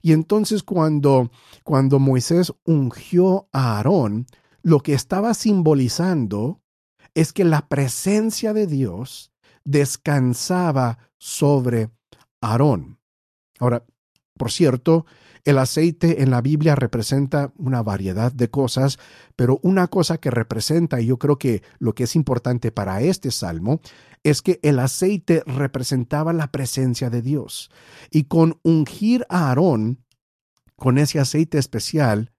Y 0.02 0.12
entonces 0.12 0.62
cuando, 0.62 1.30
cuando 1.64 1.98
Moisés 1.98 2.52
ungió 2.64 3.48
a 3.52 3.76
Aarón, 3.76 4.26
lo 4.62 4.80
que 4.80 4.94
estaba 4.94 5.34
simbolizando 5.34 6.60
es 7.14 7.32
que 7.32 7.44
la 7.44 7.68
presencia 7.68 8.52
de 8.52 8.66
Dios 8.66 9.32
descansaba 9.64 10.98
sobre 11.18 11.90
Aarón. 12.40 12.98
Ahora, 13.58 13.84
por 14.36 14.50
cierto, 14.50 15.06
el 15.44 15.58
aceite 15.58 16.22
en 16.22 16.30
la 16.30 16.40
Biblia 16.40 16.74
representa 16.76 17.52
una 17.56 17.82
variedad 17.82 18.30
de 18.32 18.48
cosas, 18.48 18.98
pero 19.34 19.58
una 19.62 19.88
cosa 19.88 20.18
que 20.18 20.30
representa, 20.30 21.00
y 21.00 21.06
yo 21.06 21.18
creo 21.18 21.38
que 21.38 21.62
lo 21.78 21.94
que 21.94 22.04
es 22.04 22.14
importante 22.14 22.70
para 22.70 23.00
este 23.00 23.30
salmo, 23.30 23.80
es 24.22 24.40
que 24.40 24.60
el 24.62 24.78
aceite 24.78 25.42
representaba 25.46 26.32
la 26.32 26.52
presencia 26.52 27.10
de 27.10 27.22
Dios. 27.22 27.70
Y 28.10 28.24
con 28.24 28.60
ungir 28.62 29.26
a 29.28 29.48
Aarón, 29.48 30.04
con 30.76 30.96
ese 30.98 31.18
aceite 31.18 31.58
especial, 31.58 32.32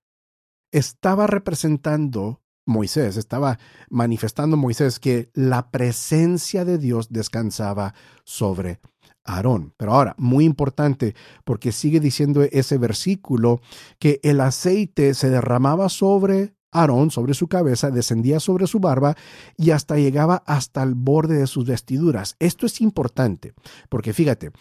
estaba 0.72 1.27
representando 1.27 2.41
Moisés, 2.65 3.17
estaba 3.17 3.60
manifestando 3.89 4.55
Moisés 4.55 5.00
que 5.00 5.29
la 5.33 5.72
presencia 5.72 6.63
de 6.63 6.77
Dios 6.77 7.12
descansaba 7.12 7.93
sobre 8.24 8.79
Aarón. 9.25 9.74
Pero 9.77 9.94
ahora, 9.94 10.15
muy 10.18 10.46
importante, 10.46 11.15
porque 11.44 11.72
sigue 11.72 12.00
diciendo 12.00 12.44
ese 12.44 12.77
versículo 12.77 13.62
que 14.00 14.20
el 14.24 14.42
aceite 14.42 15.13
se 15.13 15.30
derramaba 15.30 15.89
sobre 15.89 16.56
Aarón, 16.72 17.12
sobre 17.12 17.34
su 17.34 17.48
cabeza, 17.48 17.92
descendía 17.92 18.39
sobre 18.39 18.68
su 18.68 18.80
barba 18.80 19.15
y 19.58 19.72
hasta 19.72 19.98
llegaba 19.98 20.44
hasta 20.46 20.84
el 20.84 20.96
borde 20.96 21.38
de 21.38 21.48
sus 21.48 21.65
vestiduras. 21.65 22.36
Esto 22.39 22.65
es 22.65 22.82
importante, 22.82 23.53
porque 23.89 24.13
fíjate, 24.13 24.51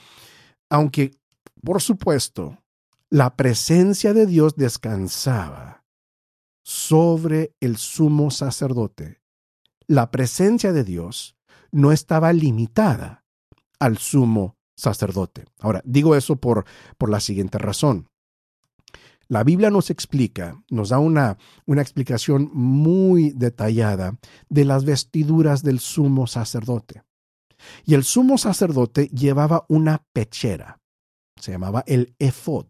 aunque, 0.69 1.13
por 1.63 1.81
supuesto, 1.81 2.59
la 3.09 3.37
presencia 3.37 4.15
de 4.15 4.27
Dios 4.27 4.57
descansaba 4.57 5.85
sobre 6.63 7.55
el 7.61 7.77
sumo 7.77 8.31
sacerdote. 8.31 9.21
La 9.87 10.11
presencia 10.11 10.73
de 10.73 10.85
Dios 10.85 11.37
no 11.71 11.93
estaba 11.93 12.33
limitada 12.33 13.22
al 13.83 13.99
sumo 13.99 14.57
sacerdote. 14.77 15.45
Ahora, 15.61 15.83
digo 15.85 16.15
eso 16.15 16.37
por, 16.37 16.65
por 16.99 17.11
la 17.11 17.21
siguiente 17.21 17.59
razón. 17.59 18.09
La 19.29 19.45
Biblia 19.45 19.71
nos 19.71 19.91
explica, 19.91 20.63
nos 20.71 20.91
da 20.91 20.99
una, 20.99 21.39
una 21.67 21.83
explicación 21.83 22.51
muy 22.53 23.31
detallada 23.31 24.19
de 24.49 24.65
las 24.65 24.85
vestiduras 24.85 25.63
del 25.63 25.81
sumo 25.81 26.27
sacerdote. 26.27 27.03
Y 27.85 27.95
el 27.95 28.05
sumo 28.05 28.39
sacerdote 28.39 29.09
llevaba 29.09 29.65
una 29.69 30.05
pechera, 30.13 30.81
se 31.41 31.53
llamaba 31.53 31.85
el 31.87 32.15
efod, 32.19 32.67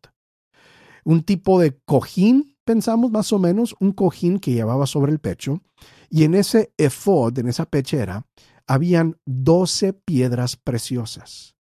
un 1.04 1.22
tipo 1.22 1.58
de 1.58 1.78
cojín 1.84 2.52
pensamos 2.64 3.10
más 3.10 3.32
o 3.32 3.38
menos 3.38 3.74
un 3.80 3.92
cojín 3.92 4.38
que 4.38 4.52
llevaba 4.52 4.86
sobre 4.86 5.12
el 5.12 5.18
pecho, 5.18 5.62
y 6.08 6.24
en 6.24 6.34
ese 6.34 6.72
efod, 6.76 7.38
en 7.38 7.48
esa 7.48 7.66
pechera, 7.66 8.26
habían 8.72 9.18
doce 9.26 9.92
piedras 9.92 10.56
preciosas. 10.56 11.56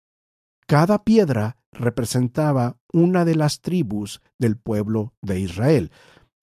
Cada 0.65 1.03
piedra 1.03 1.57
representaba 1.73 2.77
una 2.93 3.25
de 3.25 3.35
las 3.35 3.59
tribus 3.59 4.21
del 4.39 4.55
pueblo 4.55 5.13
de 5.21 5.41
Israel. 5.41 5.91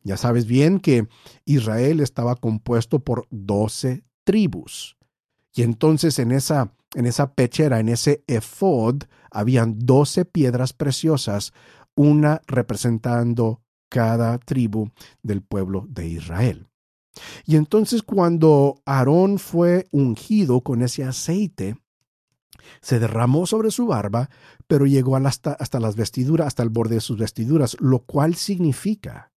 Ya 0.02 0.18
sabes 0.18 0.44
bien 0.44 0.78
que 0.78 1.08
Israel 1.46 2.00
estaba 2.00 2.37
compuesto 2.37 2.98
por 2.98 3.26
doce 3.30 4.04
tribus. 4.25 4.98
Y 5.54 5.62
entonces 5.62 6.18
en 6.18 6.32
esa, 6.32 6.75
en 6.94 7.06
esa 7.06 7.32
pechera, 7.32 7.80
en 7.80 7.88
ese 7.88 8.22
efod, 8.26 9.04
habían 9.30 9.78
doce 9.78 10.26
piedras 10.26 10.75
preciosas, 10.75 11.54
una 11.94 12.42
representando 12.46 13.62
cada 13.88 14.37
tribu 14.37 14.90
del 15.22 15.40
pueblo 15.40 15.87
de 15.88 16.08
Israel. 16.08 16.67
Y 17.44 17.56
entonces 17.56 18.02
cuando 18.02 18.80
Aarón 18.84 19.38
fue 19.38 19.88
ungido 19.90 20.60
con 20.60 20.82
ese 20.82 21.04
aceite, 21.04 21.76
se 22.80 22.98
derramó 22.98 23.46
sobre 23.46 23.70
su 23.70 23.87
barba, 23.87 24.30
pero 24.66 24.87
llegó 24.87 25.16
hasta, 25.16 25.52
hasta 25.52 25.80
las 25.80 25.96
vestiduras, 25.96 26.48
hasta 26.48 26.62
el 26.62 26.68
borde 26.68 26.96
de 26.96 27.00
sus 27.00 27.18
vestiduras, 27.18 27.76
lo 27.80 28.00
cual 28.00 28.34
significa 28.34 29.32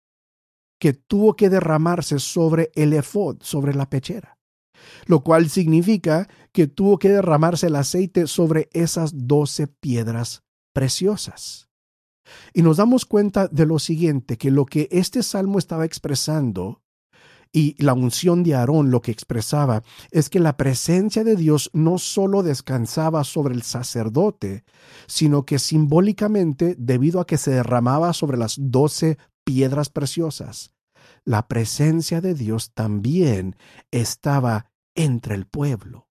que 0.78 0.92
tuvo 0.94 1.36
que 1.36 1.50
derramarse 1.50 2.18
sobre 2.18 2.70
el 2.74 2.92
efod, 2.92 3.36
sobre 3.42 3.74
la 3.74 3.88
pechera, 3.88 4.38
lo 5.06 5.22
cual 5.22 5.50
significa 5.50 6.28
que 6.52 6.66
tuvo 6.66 6.98
que 6.98 7.10
derramarse 7.10 7.66
el 7.66 7.76
aceite 7.76 8.26
sobre 8.26 8.68
esas 8.72 9.12
doce 9.14 9.66
piedras 9.66 10.42
preciosas. 10.72 11.68
Y 12.54 12.62
nos 12.62 12.78
damos 12.78 13.06
cuenta 13.06 13.48
de 13.48 13.66
lo 13.66 13.78
siguiente, 13.78 14.38
que 14.38 14.50
lo 14.50 14.64
que 14.64 14.88
este 14.90 15.22
salmo 15.22 15.58
estaba 15.58 15.84
expresando 15.84 16.82
y 17.52 17.74
la 17.82 17.94
unción 17.94 18.42
de 18.42 18.54
Aarón 18.54 18.90
lo 18.90 19.00
que 19.00 19.10
expresaba 19.10 19.82
es 20.10 20.30
que 20.30 20.38
la 20.38 20.56
presencia 20.56 21.24
de 21.24 21.36
Dios 21.36 21.70
no 21.72 21.98
solo 21.98 22.42
descansaba 22.42 23.24
sobre 23.24 23.54
el 23.54 23.62
sacerdote, 23.62 24.64
sino 25.06 25.44
que 25.44 25.58
simbólicamente, 25.58 26.76
debido 26.78 27.20
a 27.20 27.26
que 27.26 27.38
se 27.38 27.50
derramaba 27.50 28.12
sobre 28.12 28.38
las 28.38 28.56
doce 28.58 29.18
piedras 29.44 29.88
preciosas, 29.88 30.74
la 31.24 31.48
presencia 31.48 32.20
de 32.20 32.34
Dios 32.34 32.72
también 32.72 33.56
estaba 33.90 34.70
entre 34.94 35.34
el 35.34 35.46
pueblo 35.46 36.09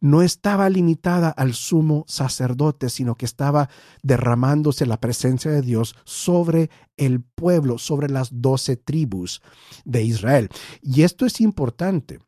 no 0.00 0.22
estaba 0.22 0.68
limitada 0.70 1.28
al 1.30 1.54
sumo 1.54 2.04
sacerdote, 2.08 2.88
sino 2.88 3.14
que 3.14 3.24
estaba 3.24 3.68
derramándose 4.02 4.86
la 4.86 5.00
presencia 5.00 5.50
de 5.50 5.62
Dios 5.62 5.94
sobre 6.04 6.70
el 6.96 7.22
pueblo, 7.22 7.78
sobre 7.78 8.08
las 8.08 8.28
doce 8.40 8.76
tribus 8.76 9.42
de 9.84 10.02
Israel. 10.02 10.48
Y 10.80 11.02
esto 11.02 11.26
es 11.26 11.40
importante 11.40 12.20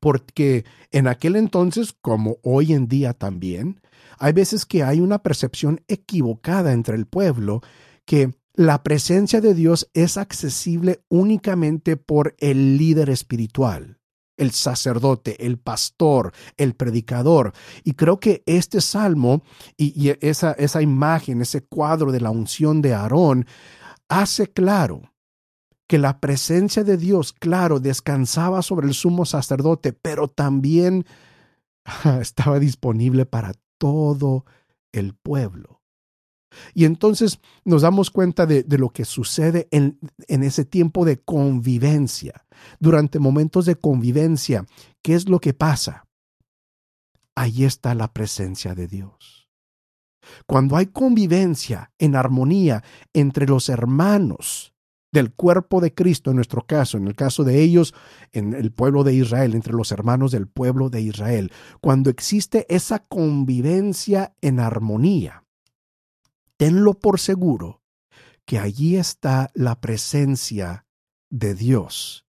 porque 0.00 0.64
en 0.90 1.06
aquel 1.06 1.36
entonces, 1.36 1.94
como 2.00 2.38
hoy 2.42 2.72
en 2.72 2.88
día 2.88 3.12
también, 3.12 3.80
hay 4.18 4.32
veces 4.32 4.66
que 4.66 4.82
hay 4.82 5.00
una 5.00 5.22
percepción 5.22 5.82
equivocada 5.88 6.72
entre 6.72 6.96
el 6.96 7.06
pueblo 7.06 7.60
que 8.04 8.34
la 8.54 8.82
presencia 8.82 9.40
de 9.40 9.54
Dios 9.54 9.88
es 9.94 10.16
accesible 10.16 11.04
únicamente 11.08 11.96
por 11.96 12.34
el 12.38 12.76
líder 12.76 13.08
espiritual 13.10 13.99
el 14.40 14.52
sacerdote, 14.52 15.46
el 15.46 15.58
pastor, 15.58 16.32
el 16.56 16.74
predicador. 16.74 17.52
Y 17.84 17.92
creo 17.92 18.18
que 18.18 18.42
este 18.46 18.80
salmo 18.80 19.42
y, 19.76 20.12
esa, 20.26 20.52
esa 20.52 20.80
imagen, 20.80 21.42
ese 21.42 21.62
cuadro 21.62 22.10
de 22.10 22.20
la 22.20 22.30
unción 22.30 22.80
de 22.80 22.94
Aarón, 22.94 23.46
hace 24.08 24.46
claro 24.46 25.02
que 25.86 25.98
la 25.98 26.20
presencia 26.20 26.84
de 26.84 26.96
Dios, 26.96 27.32
claro, 27.32 27.80
descansaba 27.80 28.62
sobre 28.62 28.86
el 28.86 28.94
sumo 28.94 29.26
sacerdote, 29.26 29.92
pero 29.92 30.28
también 30.28 31.04
estaba 32.20 32.58
disponible 32.58 33.26
para 33.26 33.52
todo 33.76 34.46
el 34.92 35.14
pueblo. 35.14 35.79
Y 36.74 36.84
entonces 36.84 37.40
nos 37.64 37.82
damos 37.82 38.10
cuenta 38.10 38.46
de, 38.46 38.64
lo 38.78 38.90
que 38.90 39.04
sucede 39.04 39.68
en, 39.70 39.98
en, 40.28 40.42
ese 40.42 40.64
tiempo 40.64 41.04
de 41.04 41.20
convivencia. 41.20 42.46
Durante 42.78 43.18
momentos 43.18 43.66
de 43.66 43.76
convivencia, 43.76 44.66
¿qué 45.02 45.14
es 45.14 45.28
lo 45.28 45.40
que 45.40 45.54
pasa? 45.54 46.06
Ahí 47.34 47.64
está 47.64 47.94
la 47.94 48.12
presencia 48.12 48.74
de 48.74 48.86
Dios. 48.86 49.48
Cuando 50.46 50.76
hay 50.76 50.86
convivencia 50.86 51.92
en 51.98 52.14
armonía 52.14 52.84
entre 53.12 53.46
los 53.46 53.68
hermanos 53.68 54.74
del 55.12 55.32
cuerpo 55.32 55.80
de 55.80 55.92
Cristo, 55.92 56.30
en 56.30 56.36
nuestro 56.36 56.66
caso, 56.66 56.96
en 56.96 57.06
el 57.06 57.14
caso 57.14 57.44
de 57.44 57.60
ellos, 57.60 57.94
en 58.32 58.54
el 58.54 58.70
pueblo 58.72 59.04
de 59.04 59.14
Israel, 59.14 59.54
entre 59.54 59.72
los 59.72 59.90
hermanos 59.92 60.30
del 60.30 60.46
pueblo 60.46 60.88
de 60.88 61.00
Israel, 61.00 61.52
cuando 61.80 62.10
existe 62.10 62.66
esa 62.68 63.00
convivencia 63.00 64.34
en 64.40 64.60
armonía, 64.60 65.44
tenlo 66.60 66.92
por 66.92 67.18
seguro 67.18 67.80
que 68.44 68.58
allí 68.58 68.96
está 68.96 69.50
la 69.54 69.80
presencia 69.80 70.84
de 71.30 71.54
Dios. 71.54 72.26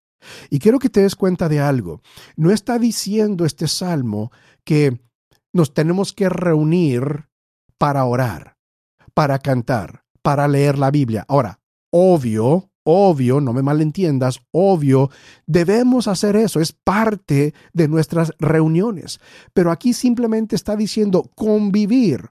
Y 0.50 0.60
quiero 0.60 0.80
que 0.80 0.90
te 0.90 1.02
des 1.02 1.18
cuenta 1.18 1.50
de 1.50 1.60
algo. 1.60 2.02
No 2.38 2.50
está 2.50 2.80
diciendo 2.80 3.44
este 3.44 3.68
salmo 3.68 4.32
que 4.64 5.02
nos 5.52 5.74
tenemos 5.74 6.14
que 6.14 6.30
reunir 6.30 7.28
para 7.78 8.06
orar, 8.06 8.56
para 9.14 9.40
cantar, 9.40 10.06
para 10.22 10.48
leer 10.48 10.78
la 10.78 10.92
Biblia. 10.92 11.26
Ahora, 11.28 11.60
obvio, 11.90 12.72
obvio, 12.86 13.42
no 13.42 13.52
me 13.52 13.62
malentiendas, 13.62 14.40
obvio, 14.52 15.10
debemos 15.46 16.08
hacer 16.08 16.38
eso, 16.38 16.62
es 16.62 16.72
parte 16.72 17.54
de 17.74 17.88
nuestras 17.90 18.32
reuniones. 18.40 19.20
Pero 19.54 19.72
aquí 19.72 19.92
simplemente 19.92 20.56
está 20.56 20.78
diciendo 20.78 21.30
convivir, 21.36 22.30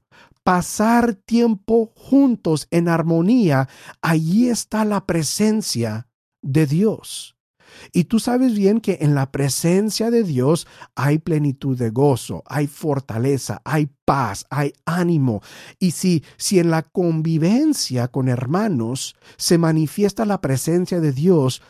pasar 0.50 1.14
tiempo 1.14 1.92
juntos 1.94 2.66
en 2.72 2.88
armonía, 2.88 3.68
allí 4.02 4.48
está 4.48 4.84
la 4.84 5.06
presencia 5.06 6.08
de 6.42 6.66
Dios. 6.66 7.36
Y 7.92 8.06
tú 8.06 8.18
sabes 8.18 8.56
bien 8.56 8.80
que 8.80 8.98
en 9.00 9.14
la 9.14 9.30
presencia 9.30 10.10
de 10.10 10.24
Dios 10.24 10.66
hay 10.96 11.20
plenitud 11.20 11.78
de 11.78 11.90
gozo, 11.90 12.42
hay 12.46 12.66
fortaleza, 12.66 13.62
hay 13.64 13.90
paz, 14.04 14.44
hay 14.50 14.72
ánimo. 14.86 15.40
Y 15.78 15.92
si, 15.92 16.24
si 16.36 16.58
en 16.58 16.72
la 16.72 16.82
convivencia 16.82 18.08
con 18.08 18.28
hermanos 18.28 19.14
se 19.36 19.56
manifiesta 19.56 20.24
la 20.24 20.40
presencia 20.40 20.98
de 20.98 21.12
Dios, 21.12 21.62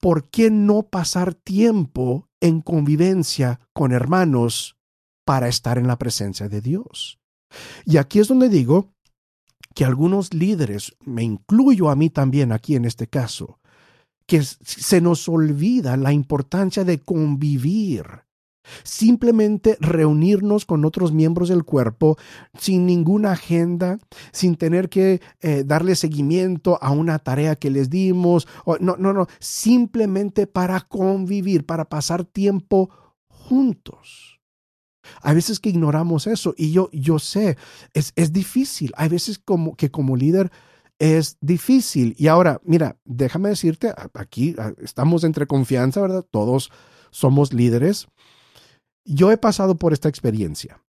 ¿por 0.00 0.30
qué 0.30 0.50
no 0.50 0.84
pasar 0.84 1.34
tiempo 1.34 2.30
en 2.40 2.62
convivencia 2.62 3.60
con 3.74 3.92
hermanos 3.92 4.78
para 5.26 5.48
estar 5.48 5.76
en 5.76 5.86
la 5.86 5.98
presencia 5.98 6.48
de 6.48 6.62
Dios? 6.62 7.18
Y 7.84 7.96
aquí 7.96 8.18
es 8.18 8.28
donde 8.28 8.48
digo 8.48 8.92
que 9.74 9.84
algunos 9.84 10.32
líderes, 10.32 10.96
me 11.04 11.22
incluyo 11.22 11.90
a 11.90 11.96
mí 11.96 12.08
también 12.08 12.50
aquí 12.50 12.76
en 12.76 12.86
este 12.86 13.06
caso, 13.08 13.58
que 14.26 14.42
se 14.42 15.00
nos 15.00 15.28
olvida 15.28 15.96
la 15.96 16.12
importancia 16.12 16.84
de 16.84 16.98
convivir. 17.00 18.04
Simplemente 18.82 19.76
reunirnos 19.78 20.64
con 20.64 20.84
otros 20.84 21.12
miembros 21.12 21.48
del 21.50 21.62
cuerpo 21.64 22.16
sin 22.58 22.84
ninguna 22.84 23.32
agenda, 23.32 23.98
sin 24.32 24.56
tener 24.56 24.88
que 24.88 25.20
eh, 25.40 25.62
darle 25.64 25.94
seguimiento 25.94 26.78
a 26.82 26.90
una 26.90 27.20
tarea 27.20 27.54
que 27.54 27.70
les 27.70 27.90
dimos. 27.90 28.48
no, 28.80 28.96
no, 28.96 29.12
no, 29.12 29.28
simplemente 29.38 30.48
para 30.48 30.80
convivir, 30.80 31.64
para 31.64 31.84
pasar 31.84 32.24
tiempo 32.24 32.90
juntos. 33.28 34.35
Hay 35.22 35.34
veces 35.34 35.60
que 35.60 35.70
ignoramos 35.70 36.26
eso 36.26 36.54
y 36.56 36.72
yo, 36.72 36.88
yo 36.92 37.18
sé, 37.18 37.56
es, 37.92 38.12
es 38.16 38.32
difícil. 38.32 38.92
Hay 38.96 39.08
veces 39.08 39.38
como, 39.38 39.76
que 39.76 39.90
como 39.90 40.16
líder 40.16 40.50
es 40.98 41.36
difícil. 41.40 42.14
Y 42.18 42.28
ahora, 42.28 42.60
mira, 42.64 42.98
déjame 43.04 43.50
decirte, 43.50 43.92
aquí 44.14 44.54
estamos 44.78 45.24
entre 45.24 45.46
confianza, 45.46 46.00
¿verdad? 46.00 46.24
Todos 46.30 46.70
somos 47.10 47.52
líderes. 47.52 48.08
Yo 49.04 49.30
he 49.30 49.36
pasado 49.36 49.76
por 49.76 49.92
esta 49.92 50.08
experiencia. 50.08 50.82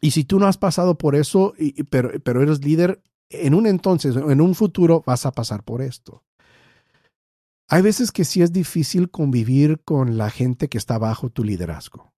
Y 0.00 0.12
si 0.12 0.24
tú 0.24 0.38
no 0.38 0.46
has 0.46 0.58
pasado 0.58 0.96
por 0.96 1.14
eso, 1.14 1.54
pero, 1.90 2.10
pero 2.22 2.42
eres 2.42 2.64
líder, 2.64 3.02
en 3.30 3.54
un 3.54 3.66
entonces, 3.66 4.16
en 4.16 4.40
un 4.40 4.54
futuro, 4.54 5.02
vas 5.06 5.26
a 5.26 5.32
pasar 5.32 5.64
por 5.64 5.82
esto. 5.82 6.24
Hay 7.68 7.82
veces 7.82 8.12
que 8.12 8.24
sí 8.24 8.40
es 8.40 8.52
difícil 8.52 9.10
convivir 9.10 9.82
con 9.84 10.16
la 10.16 10.30
gente 10.30 10.68
que 10.68 10.78
está 10.78 10.96
bajo 10.98 11.28
tu 11.28 11.44
liderazgo. 11.44 12.12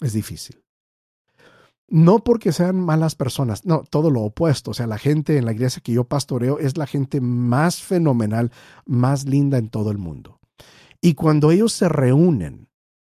Es 0.00 0.12
difícil. 0.12 0.62
No 1.88 2.18
porque 2.24 2.52
sean 2.52 2.80
malas 2.80 3.14
personas, 3.14 3.64
no, 3.64 3.84
todo 3.88 4.10
lo 4.10 4.22
opuesto. 4.22 4.72
O 4.72 4.74
sea, 4.74 4.86
la 4.88 4.98
gente 4.98 5.38
en 5.38 5.44
la 5.44 5.52
iglesia 5.52 5.82
que 5.82 5.92
yo 5.92 6.04
pastoreo 6.04 6.58
es 6.58 6.76
la 6.76 6.86
gente 6.86 7.20
más 7.20 7.80
fenomenal, 7.80 8.50
más 8.84 9.24
linda 9.24 9.58
en 9.58 9.68
todo 9.68 9.90
el 9.90 9.98
mundo. 9.98 10.40
Y 11.00 11.14
cuando 11.14 11.52
ellos 11.52 11.72
se 11.72 11.88
reúnen, 11.88 12.68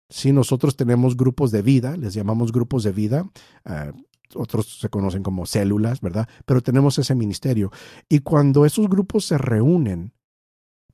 si 0.09 0.33
nosotros 0.33 0.77
tenemos 0.77 1.16
grupos 1.16 1.51
de 1.51 1.62
vida, 1.62 1.96
les 1.96 2.14
llamamos 2.14 2.53
grupos 2.53 2.83
de 2.83 2.92
vida, 2.92 3.31
eh, 3.66 3.92
otros 4.35 4.79
se 4.79 4.88
conocen 4.88 5.22
como 5.22 5.44
células, 5.44 6.01
¿verdad? 6.01 6.29
Pero 6.46 6.62
tenemos 6.62 6.98
ese 6.98 7.14
ministerio. 7.14 7.70
Y 8.09 8.20
cuando 8.20 8.64
esos 8.64 8.88
grupos 8.88 9.27
se 9.27 9.37
reúnen, 9.37 10.12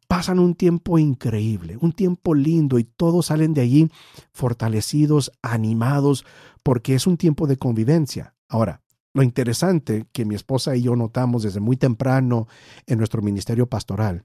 pasan 0.08 0.38
un 0.38 0.54
tiempo 0.54 0.98
increíble, 0.98 1.76
un 1.80 1.92
tiempo 1.92 2.34
lindo 2.34 2.78
y 2.78 2.84
todos 2.84 3.26
salen 3.26 3.54
de 3.54 3.60
allí 3.60 3.90
fortalecidos, 4.32 5.30
animados, 5.42 6.24
porque 6.62 6.94
es 6.94 7.06
un 7.06 7.18
tiempo 7.18 7.46
de 7.46 7.58
convivencia. 7.58 8.34
Ahora, 8.48 8.82
lo 9.12 9.22
interesante 9.22 10.06
que 10.12 10.24
mi 10.24 10.34
esposa 10.34 10.74
y 10.74 10.82
yo 10.82 10.96
notamos 10.96 11.42
desde 11.42 11.60
muy 11.60 11.76
temprano 11.76 12.48
en 12.86 12.98
nuestro 12.98 13.20
ministerio 13.20 13.68
pastoral 13.68 14.24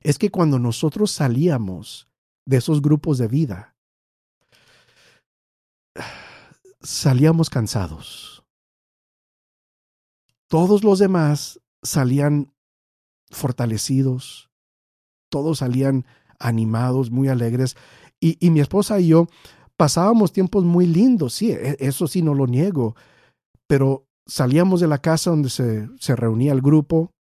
es 0.00 0.18
que 0.18 0.30
cuando 0.30 0.58
nosotros 0.58 1.10
salíamos 1.10 2.08
de 2.44 2.58
esos 2.58 2.82
grupos 2.82 3.18
de 3.18 3.28
vida, 3.28 3.76
salíamos 6.80 7.48
cansados. 7.48 8.44
Todos 10.48 10.82
los 10.82 10.98
demás 10.98 11.60
salían 11.82 12.52
fortalecidos, 13.30 14.49
todos 15.30 15.58
salían 15.58 16.04
animados, 16.38 17.10
muy 17.10 17.28
alegres. 17.28 17.76
Y, 18.20 18.50
mi 18.50 18.60
esposa 18.60 19.00
y 19.00 19.08
yo 19.08 19.28
pasábamos 19.76 20.32
tiempos 20.32 20.64
muy 20.64 20.86
lindos, 20.86 21.32
sí, 21.34 21.52
e, 21.52 21.76
eso 21.80 22.06
sí 22.06 22.20
no 22.20 22.34
lo 22.34 22.46
niego, 22.46 22.94
pero 23.66 24.06
salíamos 24.26 24.80
de 24.80 24.88
la 24.88 24.98
casa 24.98 25.30
donde 25.30 25.48
se, 25.48 25.88
se 25.98 26.16
reunía 26.16 26.52
el 26.52 26.60
grupo 26.60 27.12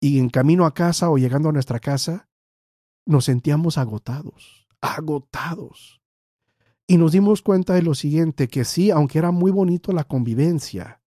y 0.00 0.18
en 0.18 0.28
camino 0.28 0.66
a 0.66 0.74
casa 0.74 1.08
o 1.08 1.16
llegando 1.16 1.48
a 1.48 1.52
nuestra 1.52 1.78
casa, 1.78 2.28
nos 3.06 3.24
sentíamos 3.24 3.78
agotados, 3.78 4.68
agotados. 4.80 6.02
Y 6.86 6.98
nos 6.98 7.12
dimos 7.12 7.40
cuenta 7.40 7.74
de 7.74 7.82
lo 7.82 7.94
siguiente, 7.94 8.48
que 8.48 8.64
sí, 8.64 8.90
aunque 8.90 9.18
era 9.18 9.30
muy 9.30 9.50
bonito 9.50 9.92
la 9.92 10.04
convivencia, 10.04 11.00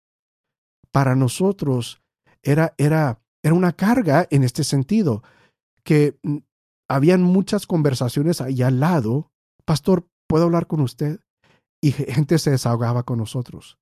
para 0.91 1.15
nosotros 1.15 2.01
era, 2.43 2.75
era, 2.77 3.21
era 3.41 3.53
una 3.53 3.73
carga 3.73 4.27
en 4.29 4.43
este 4.43 4.63
sentido, 4.63 5.23
que 5.83 6.17
mm, 6.23 6.37
habían 6.89 7.23
muchas 7.23 7.67
conversaciones 7.67 8.41
ahí 8.41 8.61
al 8.61 8.79
lado. 8.79 9.31
Pastor, 9.65 10.07
¿puedo 10.27 10.45
hablar 10.45 10.67
con 10.67 10.81
usted? 10.81 11.19
Y 11.81 11.91
gente 11.91 12.39
se 12.39 12.51
desahogaba 12.51 13.03
con 13.03 13.17
nosotros. 13.17 13.77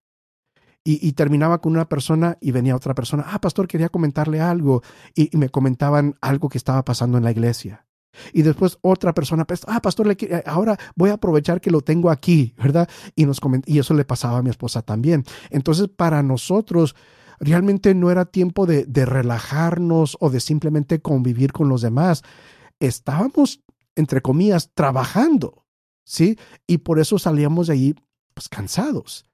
Y, 0.83 1.11
terminaba 1.11 1.61
con 1.61 1.73
una 1.73 1.87
persona 1.87 2.39
y 2.41 2.49
venía 2.49 2.75
otra 2.75 2.95
persona. 2.95 3.23
Ah, 3.27 3.39
pastor, 3.39 3.67
quería 3.67 3.89
comentarle 3.89 4.41
algo. 4.41 4.81
Y, 5.13 5.29
me 5.37 5.49
comentaban 5.49 6.15
algo 6.21 6.49
que 6.49 6.57
estaba 6.57 6.83
pasando 6.83 7.19
en 7.19 7.23
la 7.23 7.29
iglesia. 7.29 7.85
Y 8.33 8.41
después 8.41 8.79
otra 8.81 9.13
persona, 9.13 9.45
ah, 9.67 9.81
pastor, 9.81 10.17
ahora 10.47 10.79
voy 10.95 11.11
a 11.11 11.13
aprovechar 11.13 11.61
que 11.61 11.69
lo 11.69 11.81
tengo 11.81 12.09
aquí, 12.09 12.55
¿verdad? 12.57 12.89
Y, 13.15 13.25
nos 13.25 13.39
y 13.67 13.77
eso 13.77 13.93
le 13.93 14.05
pasaba 14.05 14.39
a 14.39 14.41
mi 14.41 14.49
esposa 14.49 14.81
también. 14.81 15.23
Entonces, 15.51 15.87
para 15.87 16.23
nosotros, 16.23 16.95
realmente 17.41 17.93
no 17.95 18.11
era 18.11 18.25
tiempo 18.25 18.65
de, 18.65 18.85
de 18.85 19.05
relajarnos 19.05 20.15
o 20.19 20.29
de 20.29 20.39
simplemente 20.39 21.01
convivir 21.01 21.51
con 21.51 21.67
los 21.67 21.81
demás. 21.81 22.23
Estábamos, 22.79 23.61
entre 23.95 24.21
comillas, 24.21 24.69
trabajando, 24.73 25.65
¿sí? 26.05 26.37
Y 26.67 26.79
por 26.79 26.99
eso 26.99 27.19
salíamos 27.19 27.67
de 27.67 27.73
allí, 27.73 27.95
pues, 28.33 28.47
cansados. 28.47 29.25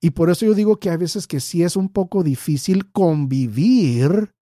Y 0.00 0.10
por 0.10 0.30
eso 0.30 0.46
yo 0.46 0.54
digo 0.54 0.78
que 0.78 0.90
a 0.90 0.96
veces 0.96 1.26
que 1.26 1.40
sí 1.40 1.62
es 1.62 1.76
un 1.76 1.88
poco 1.88 2.22
difícil 2.22 2.90
convivir, 2.92 4.32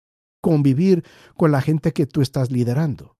convivir 0.41 1.05
con 1.37 1.51
la 1.51 1.63
gente 1.63 1.93
que 1.93 2.07
tú 2.07 2.21
estás 2.21 2.51
liderando. 2.51 3.17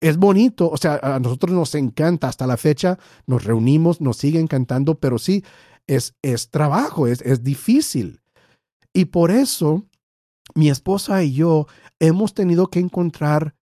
Es 0.00 0.16
bonito, 0.16 0.70
o 0.70 0.76
sea, 0.76 1.00
a 1.02 1.18
nosotros 1.18 1.52
nos 1.52 1.74
encanta 1.74 2.28
hasta 2.28 2.46
la 2.46 2.56
fecha, 2.56 2.98
nos 3.26 3.44
reunimos, 3.44 4.00
nos 4.00 4.16
sigue 4.16 4.38
encantando, 4.38 5.00
pero 5.00 5.18
sí, 5.18 5.44
es, 5.88 6.14
es 6.22 6.50
trabajo, 6.50 7.08
es, 7.08 7.20
es 7.22 7.42
difícil. 7.42 8.20
Y 8.98 9.04
por 9.04 9.30
eso 9.30 9.86
mi 10.56 10.70
esposa 10.70 11.22
y 11.22 11.32
yo 11.32 11.68
hemos 12.00 12.34
tenido 12.34 12.66
que 12.66 12.80
encontrar 12.80 13.54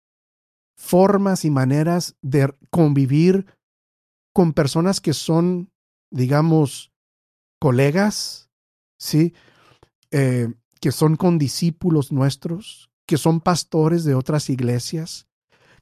formas 0.79 1.45
y 1.45 1.51
maneras 1.51 2.17
de 2.23 2.55
convivir 2.71 3.45
con 4.33 4.55
personas 4.55 4.99
que 5.03 5.13
son, 5.13 5.71
digamos, 6.11 6.91
colegas, 7.61 8.49
¿sí? 8.99 9.35
Eh, 10.11 10.55
que 10.81 10.91
son 10.91 11.17
condiscípulos 11.17 12.13
nuestros, 12.13 12.89
que 13.07 13.19
son 13.19 13.43
pastores 13.43 14.05
de 14.05 14.15
otras 14.15 14.49
iglesias, 14.49 15.27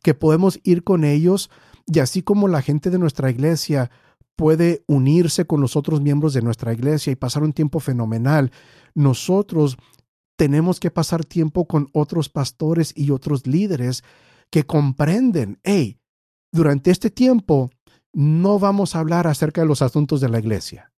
que 0.02 0.14
podemos 0.14 0.58
ir 0.64 0.82
con 0.82 1.04
ellos 1.04 1.48
y 1.86 2.00
así 2.00 2.22
como 2.22 2.48
la 2.48 2.60
gente 2.60 2.90
de 2.90 2.98
nuestra 2.98 3.30
iglesia 3.30 3.92
puede 4.34 4.82
unirse 4.88 5.46
con 5.46 5.60
los 5.60 5.76
otros 5.76 6.00
miembros 6.00 6.34
de 6.34 6.42
nuestra 6.42 6.72
iglesia 6.72 7.12
y 7.12 7.16
pasar 7.16 7.44
un 7.44 7.52
tiempo 7.52 7.78
fenomenal, 7.78 8.50
nosotros 8.94 9.76
tenemos 10.36 10.80
que 10.80 10.90
pasar 10.90 11.24
tiempo 11.24 11.66
con 11.66 11.88
otros 11.92 12.28
pastores 12.28 12.92
y 12.96 13.10
otros 13.10 13.46
líderes 13.46 14.02
que 14.50 14.64
comprenden, 14.64 15.58
hey, 15.62 15.98
durante 16.52 16.90
este 16.90 17.10
tiempo 17.10 17.70
no 18.12 18.58
vamos 18.58 18.94
a 18.94 19.00
hablar 19.00 19.26
acerca 19.26 19.60
de 19.60 19.66
los 19.66 19.82
asuntos 19.82 20.20
de 20.20 20.28
la 20.28 20.38
iglesia. 20.38 20.92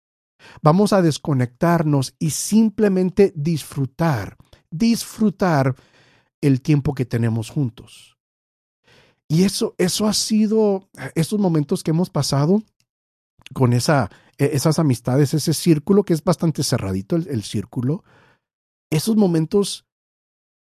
Vamos 0.63 0.93
a 0.93 1.03
desconectarnos 1.03 2.15
y 2.19 2.31
simplemente 2.31 3.33
disfrutar, 3.37 4.37
disfrutar 4.71 5.75
el 6.41 6.61
tiempo 6.61 6.95
que 6.95 7.05
tenemos 7.07 7.51
juntos. 7.51 8.19
Y 9.29 9.45
eso, 9.45 9.75
eso 9.79 10.07
ha 10.07 10.13
sido, 10.13 10.89
esos 11.15 11.39
momentos 11.39 11.83
que 11.83 11.93
hemos 11.93 12.11
pasado 12.11 12.63
con 13.55 13.73
esa, 13.73 14.11
esas 14.39 14.79
amistades, 14.79 15.35
ese 15.35 15.55
círculo 15.55 16.05
que 16.05 16.13
es 16.13 16.23
bastante 16.23 16.63
cerradito, 16.63 17.17
el, 17.17 17.29
el 17.29 17.43
círculo, 17.43 18.05
esos 18.91 19.17
momentos, 19.17 19.87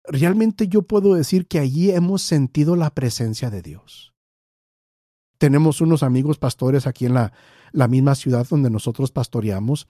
realmente 0.03 0.67
yo 0.67 0.83
puedo 0.83 1.13
decir 1.13 1.47
que 1.47 1.59
allí 1.59 1.91
hemos 1.91 2.21
sentido 2.21 2.75
la 2.75 2.89
presencia 2.91 3.49
de 3.49 3.61
Dios. 3.61 4.13
Tenemos 5.37 5.81
unos 5.81 6.01
amigos 6.01 6.37
pastores 6.37 6.87
aquí 6.87 7.05
en 7.05 7.13
la, 7.13 7.33
la 7.71 7.87
misma 7.87 8.15
ciudad 8.15 8.47
donde 8.49 8.69
nosotros 8.69 9.11
pastoreamos 9.11 9.87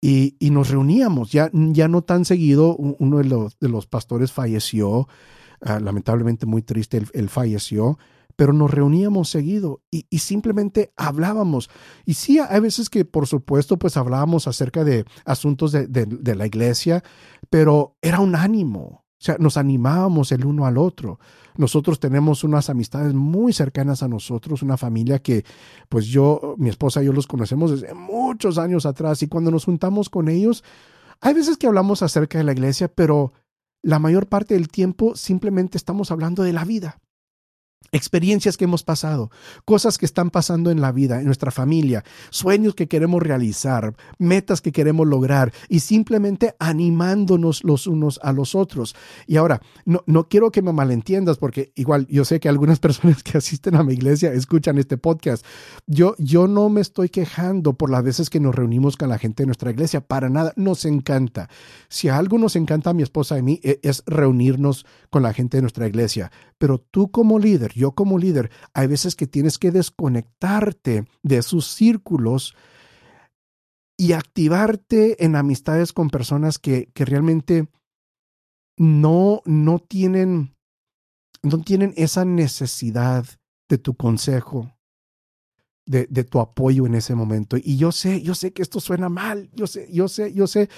y, 0.00 0.36
y, 0.38 0.50
nos 0.50 0.70
reuníamos, 0.70 1.30
ya, 1.30 1.50
ya 1.52 1.86
no 1.86 2.02
tan 2.02 2.24
seguido, 2.24 2.74
uno 2.76 3.18
de 3.18 3.24
los, 3.24 3.58
de 3.58 3.68
los 3.68 3.86
pastores 3.86 4.32
falleció, 4.32 5.08
ah, 5.60 5.78
lamentablemente 5.78 6.46
muy 6.46 6.62
triste, 6.62 7.02
él, 7.12 7.28
falleció, 7.28 7.98
pero 8.36 8.52
nos 8.52 8.70
reuníamos 8.70 9.30
seguido 9.30 9.82
y, 9.90 10.06
y, 10.10 10.18
simplemente 10.18 10.92
hablábamos. 10.96 11.70
Y 12.04 12.14
sí, 12.14 12.38
hay 12.38 12.60
veces 12.60 12.90
que 12.90 13.04
por 13.04 13.26
supuesto 13.26 13.78
pues 13.78 13.96
hablábamos 13.96 14.46
acerca 14.46 14.84
de 14.84 15.04
asuntos 15.24 15.72
de, 15.72 15.86
de, 15.86 16.06
de 16.06 16.34
la 16.34 16.46
iglesia, 16.46 17.02
pero 17.48 17.96
era 18.02 18.20
un 18.20 18.34
ánimo, 18.34 19.04
o 19.20 19.22
sea, 19.22 19.36
nos 19.38 19.58
animábamos 19.58 20.32
el 20.32 20.46
uno 20.46 20.64
al 20.64 20.78
otro. 20.78 21.18
Nosotros 21.58 22.00
tenemos 22.00 22.42
unas 22.42 22.70
amistades 22.70 23.12
muy 23.12 23.52
cercanas 23.52 24.02
a 24.02 24.08
nosotros, 24.08 24.62
una 24.62 24.78
familia 24.78 25.18
que, 25.18 25.44
pues 25.90 26.06
yo, 26.06 26.54
mi 26.56 26.70
esposa 26.70 27.02
y 27.02 27.06
yo 27.06 27.12
los 27.12 27.26
conocemos 27.26 27.70
desde 27.70 27.92
muchos 27.92 28.56
años 28.56 28.86
atrás 28.86 29.22
y 29.22 29.28
cuando 29.28 29.50
nos 29.50 29.66
juntamos 29.66 30.08
con 30.08 30.30
ellos, 30.30 30.64
hay 31.20 31.34
veces 31.34 31.58
que 31.58 31.66
hablamos 31.66 32.02
acerca 32.02 32.38
de 32.38 32.44
la 32.44 32.52
iglesia, 32.52 32.88
pero 32.88 33.34
la 33.82 33.98
mayor 33.98 34.26
parte 34.26 34.54
del 34.54 34.68
tiempo 34.68 35.14
simplemente 35.16 35.76
estamos 35.76 36.10
hablando 36.10 36.42
de 36.42 36.54
la 36.54 36.64
vida 36.64 36.98
experiencias 37.92 38.56
que 38.56 38.64
hemos 38.64 38.82
pasado, 38.82 39.30
cosas 39.64 39.98
que 39.98 40.06
están 40.06 40.30
pasando 40.30 40.70
en 40.70 40.80
la 40.80 40.92
vida, 40.92 41.18
en 41.18 41.26
nuestra 41.26 41.50
familia, 41.50 42.04
sueños 42.30 42.74
que 42.74 42.88
queremos 42.88 43.22
realizar, 43.22 43.94
metas 44.18 44.60
que 44.60 44.72
queremos 44.72 45.06
lograr 45.06 45.52
y 45.68 45.80
simplemente 45.80 46.54
animándonos 46.58 47.64
los 47.64 47.86
unos 47.86 48.20
a 48.22 48.32
los 48.32 48.54
otros. 48.54 48.94
Y 49.26 49.36
ahora, 49.36 49.60
no, 49.84 50.02
no 50.06 50.28
quiero 50.28 50.52
que 50.52 50.62
me 50.62 50.72
malentiendas 50.72 51.38
porque 51.38 51.72
igual 51.74 52.06
yo 52.08 52.24
sé 52.24 52.38
que 52.38 52.48
algunas 52.48 52.78
personas 52.80 53.22
que 53.22 53.38
asisten 53.38 53.74
a 53.74 53.82
mi 53.82 53.94
iglesia 53.94 54.32
escuchan 54.32 54.78
este 54.78 54.96
podcast. 54.96 55.44
Yo, 55.86 56.14
yo 56.18 56.46
no 56.46 56.68
me 56.68 56.80
estoy 56.80 57.08
quejando 57.08 57.74
por 57.74 57.90
las 57.90 58.04
veces 58.04 58.30
que 58.30 58.40
nos 58.40 58.54
reunimos 58.54 58.96
con 58.96 59.08
la 59.08 59.18
gente 59.18 59.42
de 59.42 59.46
nuestra 59.46 59.70
iglesia, 59.70 60.00
para 60.00 60.28
nada, 60.28 60.52
nos 60.56 60.84
encanta. 60.84 61.48
Si 61.88 62.08
algo 62.08 62.38
nos 62.38 62.56
encanta 62.56 62.90
a 62.90 62.94
mi 62.94 63.02
esposa 63.02 63.36
y 63.36 63.40
a 63.40 63.42
mí 63.42 63.60
e, 63.62 63.80
es 63.82 64.02
reunirnos 64.06 64.86
con 65.10 65.22
la 65.22 65.32
gente 65.32 65.56
de 65.56 65.62
nuestra 65.62 65.86
iglesia, 65.88 66.30
pero 66.60 66.78
tú 66.78 67.10
como 67.10 67.38
líder, 67.38 67.72
yo 67.72 67.92
como 67.92 68.18
líder, 68.18 68.50
hay 68.74 68.86
veces 68.86 69.16
que 69.16 69.26
tienes 69.26 69.58
que 69.58 69.70
desconectarte 69.70 71.06
de 71.22 71.40
sus 71.40 71.66
círculos 71.66 72.54
y 73.96 74.12
activarte 74.12 75.24
en 75.24 75.36
amistades 75.36 75.94
con 75.94 76.10
personas 76.10 76.58
que, 76.58 76.90
que 76.92 77.06
realmente 77.06 77.70
no, 78.76 79.40
no 79.46 79.78
tienen, 79.78 80.54
no 81.42 81.62
tienen 81.62 81.94
esa 81.96 82.26
necesidad 82.26 83.24
de 83.70 83.78
tu 83.78 83.96
consejo, 83.96 84.70
de, 85.86 86.08
de, 86.10 86.24
tu 86.24 86.40
apoyo 86.40 86.84
en 86.84 86.94
ese 86.94 87.14
momento. 87.14 87.56
Y 87.56 87.78
yo 87.78 87.90
sé, 87.90 88.20
yo 88.20 88.34
sé 88.34 88.52
que 88.52 88.60
esto 88.60 88.80
suena 88.80 89.08
mal, 89.08 89.48
yo 89.54 89.66
sé, 89.66 89.90
yo 89.90 90.08
sé, 90.08 90.34
yo 90.34 90.46
sé, 90.46 90.68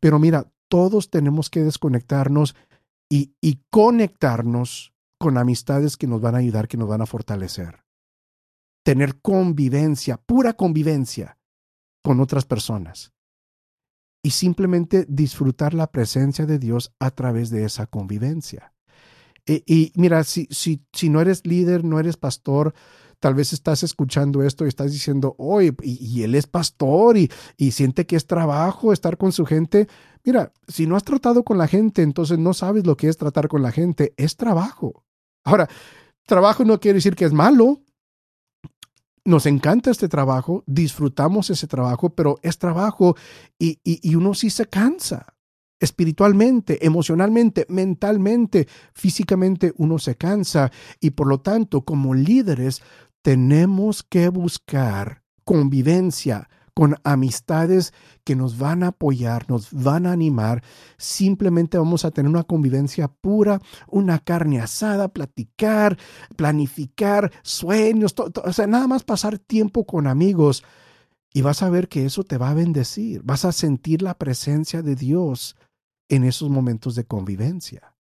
pero 0.00 0.18
mira, 0.18 0.50
todos 0.68 1.10
tenemos 1.10 1.48
que 1.48 1.62
desconectarnos 1.62 2.56
y, 3.08 3.36
y 3.40 3.62
conectarnos 3.70 4.97
con 5.18 5.36
amistades 5.36 5.96
que 5.96 6.06
nos 6.06 6.20
van 6.20 6.34
a 6.34 6.38
ayudar, 6.38 6.68
que 6.68 6.76
nos 6.76 6.88
van 6.88 7.02
a 7.02 7.06
fortalecer. 7.06 7.84
Tener 8.84 9.20
convivencia, 9.20 10.16
pura 10.16 10.54
convivencia 10.54 11.38
con 12.02 12.20
otras 12.20 12.44
personas. 12.44 13.12
Y 14.22 14.30
simplemente 14.30 15.06
disfrutar 15.08 15.74
la 15.74 15.90
presencia 15.90 16.46
de 16.46 16.58
Dios 16.58 16.92
a 16.98 17.10
través 17.10 17.50
de 17.50 17.64
esa 17.64 17.86
convivencia. 17.86 18.72
Y, 19.46 19.92
mira, 19.94 20.24
si, 20.24 20.46
si, 20.50 20.84
si 20.92 21.08
no 21.08 21.20
eres 21.20 21.46
líder, 21.46 21.82
no 21.82 21.98
eres 21.98 22.16
pastor, 22.16 22.74
tal 23.20 23.34
vez 23.34 23.52
estás 23.52 23.82
escuchando 23.82 24.42
esto 24.42 24.64
y 24.64 24.68
estás 24.68 24.92
diciendo, 24.92 25.34
oye, 25.38 25.74
y, 25.82 26.22
él 26.22 26.34
es 26.34 26.46
pastor 26.46 27.16
y, 27.16 27.30
y, 27.56 27.72
siente 27.72 28.06
que 28.06 28.16
es 28.16 28.26
trabajo 28.26 28.92
estar 28.92 29.16
con 29.16 29.32
su 29.32 29.44
gente. 29.44 29.88
Mira, 30.24 30.52
si 30.66 30.86
no 30.86 30.96
has 30.96 31.04
tratado 31.04 31.42
con 31.44 31.58
la 31.58 31.68
gente, 31.68 32.02
entonces 32.02 32.38
no 32.38 32.54
sabes 32.54 32.86
lo 32.86 32.96
que 32.96 33.08
es 33.08 33.16
tratar 33.16 33.48
con 33.48 33.62
la 33.62 33.72
gente. 33.72 34.14
Es 34.16 34.36
trabajo. 34.36 35.04
Ahora, 35.44 35.68
trabajo 36.26 36.64
no 36.64 36.78
quiere 36.78 36.96
decir 36.96 37.16
que 37.16 37.24
es 37.24 37.32
malo. 37.32 37.80
Nos 39.24 39.46
encanta 39.46 39.90
este 39.90 40.08
trabajo, 40.08 40.62
disfrutamos 40.66 41.50
ese 41.50 41.66
trabajo, 41.66 42.10
pero 42.10 42.38
es 42.42 42.58
trabajo 42.58 43.14
y, 43.58 43.78
y, 43.84 44.14
uno 44.14 44.32
sí 44.32 44.48
se 44.48 44.66
cansa 44.66 45.34
espiritualmente, 45.80 46.84
emocionalmente, 46.84 47.66
mentalmente, 47.68 48.66
físicamente 48.94 49.72
uno 49.76 49.98
se 49.98 50.16
cansa 50.16 50.72
y 51.00 51.10
por 51.10 51.28
lo 51.28 51.40
tanto 51.40 51.82
como 51.82 52.14
líderes 52.14 52.82
tenemos 53.22 54.02
que 54.02 54.28
buscar 54.28 55.22
convivencia, 55.44 56.48
con 56.78 56.94
amistades 57.02 57.92
que 58.22 58.36
nos 58.36 58.56
van 58.56 58.84
a 58.84 58.88
apoyar, 58.88 59.50
nos 59.50 59.72
van 59.72 60.06
a 60.06 60.12
animar. 60.12 60.62
Simplemente 60.96 61.76
vamos 61.76 62.04
a 62.04 62.12
tener 62.12 62.30
una 62.30 62.44
convivencia 62.44 63.08
pura, 63.08 63.60
una 63.88 64.20
carne 64.20 64.60
asada, 64.60 65.08
platicar, 65.08 65.98
planificar 66.36 67.32
sueños, 67.42 68.14
o 68.16 68.52
sea, 68.52 68.68
nada 68.68 68.86
más 68.86 69.02
pasar 69.02 69.40
tiempo 69.40 69.86
con 69.86 70.06
amigos. 70.06 70.62
Y 71.34 71.42
vas 71.42 71.64
a 71.64 71.68
ver 71.68 71.88
que 71.88 72.06
eso 72.06 72.22
te 72.22 72.38
va 72.38 72.50
a 72.50 72.54
bendecir, 72.54 73.22
vas 73.24 73.44
a 73.44 73.50
sentir 73.50 74.00
la 74.00 74.16
presencia 74.16 74.80
de 74.80 74.94
Dios 74.94 75.56
en 76.08 76.22
esos 76.22 76.48
momentos 76.48 76.94
de 76.94 77.06
convivencia. 77.06 77.96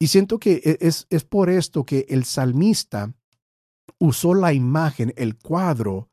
Y 0.00 0.08
siento 0.08 0.40
que 0.40 0.60
e, 0.64 0.78
es, 0.80 1.06
es 1.10 1.22
por 1.22 1.48
esto 1.48 1.84
que 1.84 2.06
el 2.08 2.24
salmista 2.24 3.14
usó 3.98 4.34
la 4.34 4.52
imagen, 4.52 5.12
el 5.16 5.36
cuadro 5.36 6.08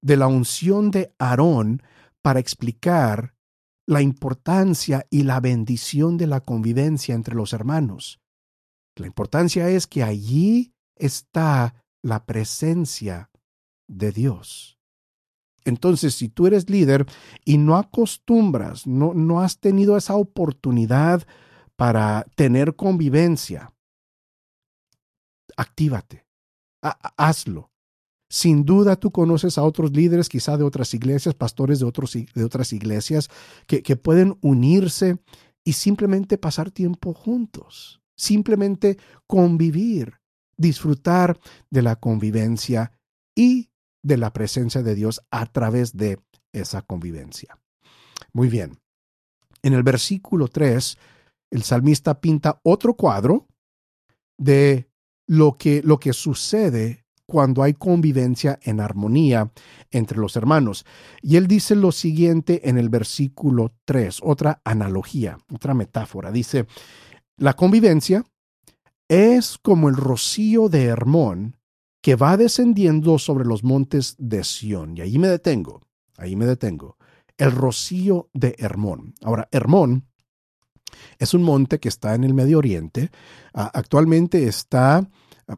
de 0.00 0.16
la 0.16 0.26
unción 0.26 0.90
de 0.90 1.14
Aarón 1.18 1.82
para 2.22 2.40
explicar 2.40 3.34
la 3.86 4.02
importancia 4.02 5.06
y 5.10 5.24
la 5.24 5.40
bendición 5.40 6.16
de 6.16 6.26
la 6.26 6.40
convivencia 6.40 7.14
entre 7.14 7.34
los 7.34 7.52
hermanos. 7.52 8.20
La 8.96 9.06
importancia 9.06 9.68
es 9.68 9.86
que 9.86 10.02
allí 10.02 10.72
está 10.96 11.84
la 12.02 12.24
presencia 12.24 13.30
de 13.88 14.12
Dios. 14.12 14.78
Entonces, 15.64 16.14
si 16.14 16.28
tú 16.28 16.46
eres 16.46 16.68
líder 16.68 17.06
y 17.44 17.58
no 17.58 17.76
acostumbras, 17.76 18.86
no, 18.86 19.14
no 19.14 19.40
has 19.40 19.58
tenido 19.58 19.96
esa 19.96 20.16
oportunidad 20.16 21.26
para 21.76 22.26
tener 22.34 22.74
convivencia, 22.74 23.72
actívate, 25.56 26.24
hazlo. 26.82 27.70
Sin 28.28 28.64
duda 28.64 28.96
tú 28.96 29.10
conoces 29.10 29.58
a 29.58 29.62
otros 29.62 29.92
líderes, 29.92 30.28
quizá 30.28 30.56
de 30.56 30.64
otras 30.64 30.94
iglesias, 30.94 31.34
pastores 31.34 31.78
de, 31.80 31.84
otros, 31.84 32.12
de 32.12 32.44
otras 32.44 32.72
iglesias, 32.72 33.28
que, 33.66 33.82
que 33.82 33.96
pueden 33.96 34.38
unirse 34.40 35.18
y 35.64 35.74
simplemente 35.74 36.38
pasar 36.38 36.70
tiempo 36.70 37.12
juntos, 37.12 38.00
simplemente 38.16 38.98
convivir, 39.26 40.14
disfrutar 40.56 41.38
de 41.70 41.82
la 41.82 41.96
convivencia 41.96 42.92
y 43.34 43.70
de 44.02 44.16
la 44.16 44.32
presencia 44.32 44.82
de 44.82 44.94
Dios 44.94 45.20
a 45.30 45.46
través 45.46 45.96
de 45.96 46.18
esa 46.52 46.82
convivencia. 46.82 47.58
Muy 48.32 48.48
bien. 48.48 48.78
En 49.62 49.74
el 49.74 49.82
versículo 49.82 50.48
3, 50.48 50.98
el 51.50 51.62
salmista 51.62 52.20
pinta 52.20 52.60
otro 52.62 52.94
cuadro 52.94 53.46
de 54.38 54.88
lo 55.32 55.56
que, 55.56 55.80
lo 55.82 55.98
que 55.98 56.12
sucede 56.12 57.06
cuando 57.24 57.62
hay 57.62 57.72
convivencia 57.72 58.58
en 58.64 58.80
armonía 58.80 59.50
entre 59.90 60.18
los 60.18 60.36
hermanos. 60.36 60.84
Y 61.22 61.36
él 61.36 61.46
dice 61.46 61.74
lo 61.74 61.90
siguiente 61.90 62.68
en 62.68 62.76
el 62.76 62.90
versículo 62.90 63.72
3, 63.86 64.18
otra 64.22 64.60
analogía, 64.62 65.38
otra 65.50 65.72
metáfora. 65.72 66.30
Dice, 66.30 66.66
la 67.38 67.54
convivencia 67.54 68.26
es 69.08 69.56
como 69.56 69.88
el 69.88 69.96
rocío 69.96 70.68
de 70.68 70.84
Hermón 70.84 71.56
que 72.02 72.14
va 72.14 72.36
descendiendo 72.36 73.18
sobre 73.18 73.46
los 73.46 73.64
montes 73.64 74.16
de 74.18 74.44
Sión. 74.44 74.98
Y 74.98 75.00
ahí 75.00 75.18
me 75.18 75.28
detengo, 75.28 75.80
ahí 76.18 76.36
me 76.36 76.44
detengo. 76.44 76.98
El 77.38 77.52
rocío 77.52 78.28
de 78.34 78.54
Hermón. 78.58 79.14
Ahora, 79.22 79.48
Hermón 79.50 80.12
es 81.18 81.32
un 81.32 81.42
monte 81.42 81.80
que 81.80 81.88
está 81.88 82.14
en 82.14 82.24
el 82.24 82.34
Medio 82.34 82.58
Oriente. 82.58 83.10
actualmente 83.54 84.46
está 84.46 85.08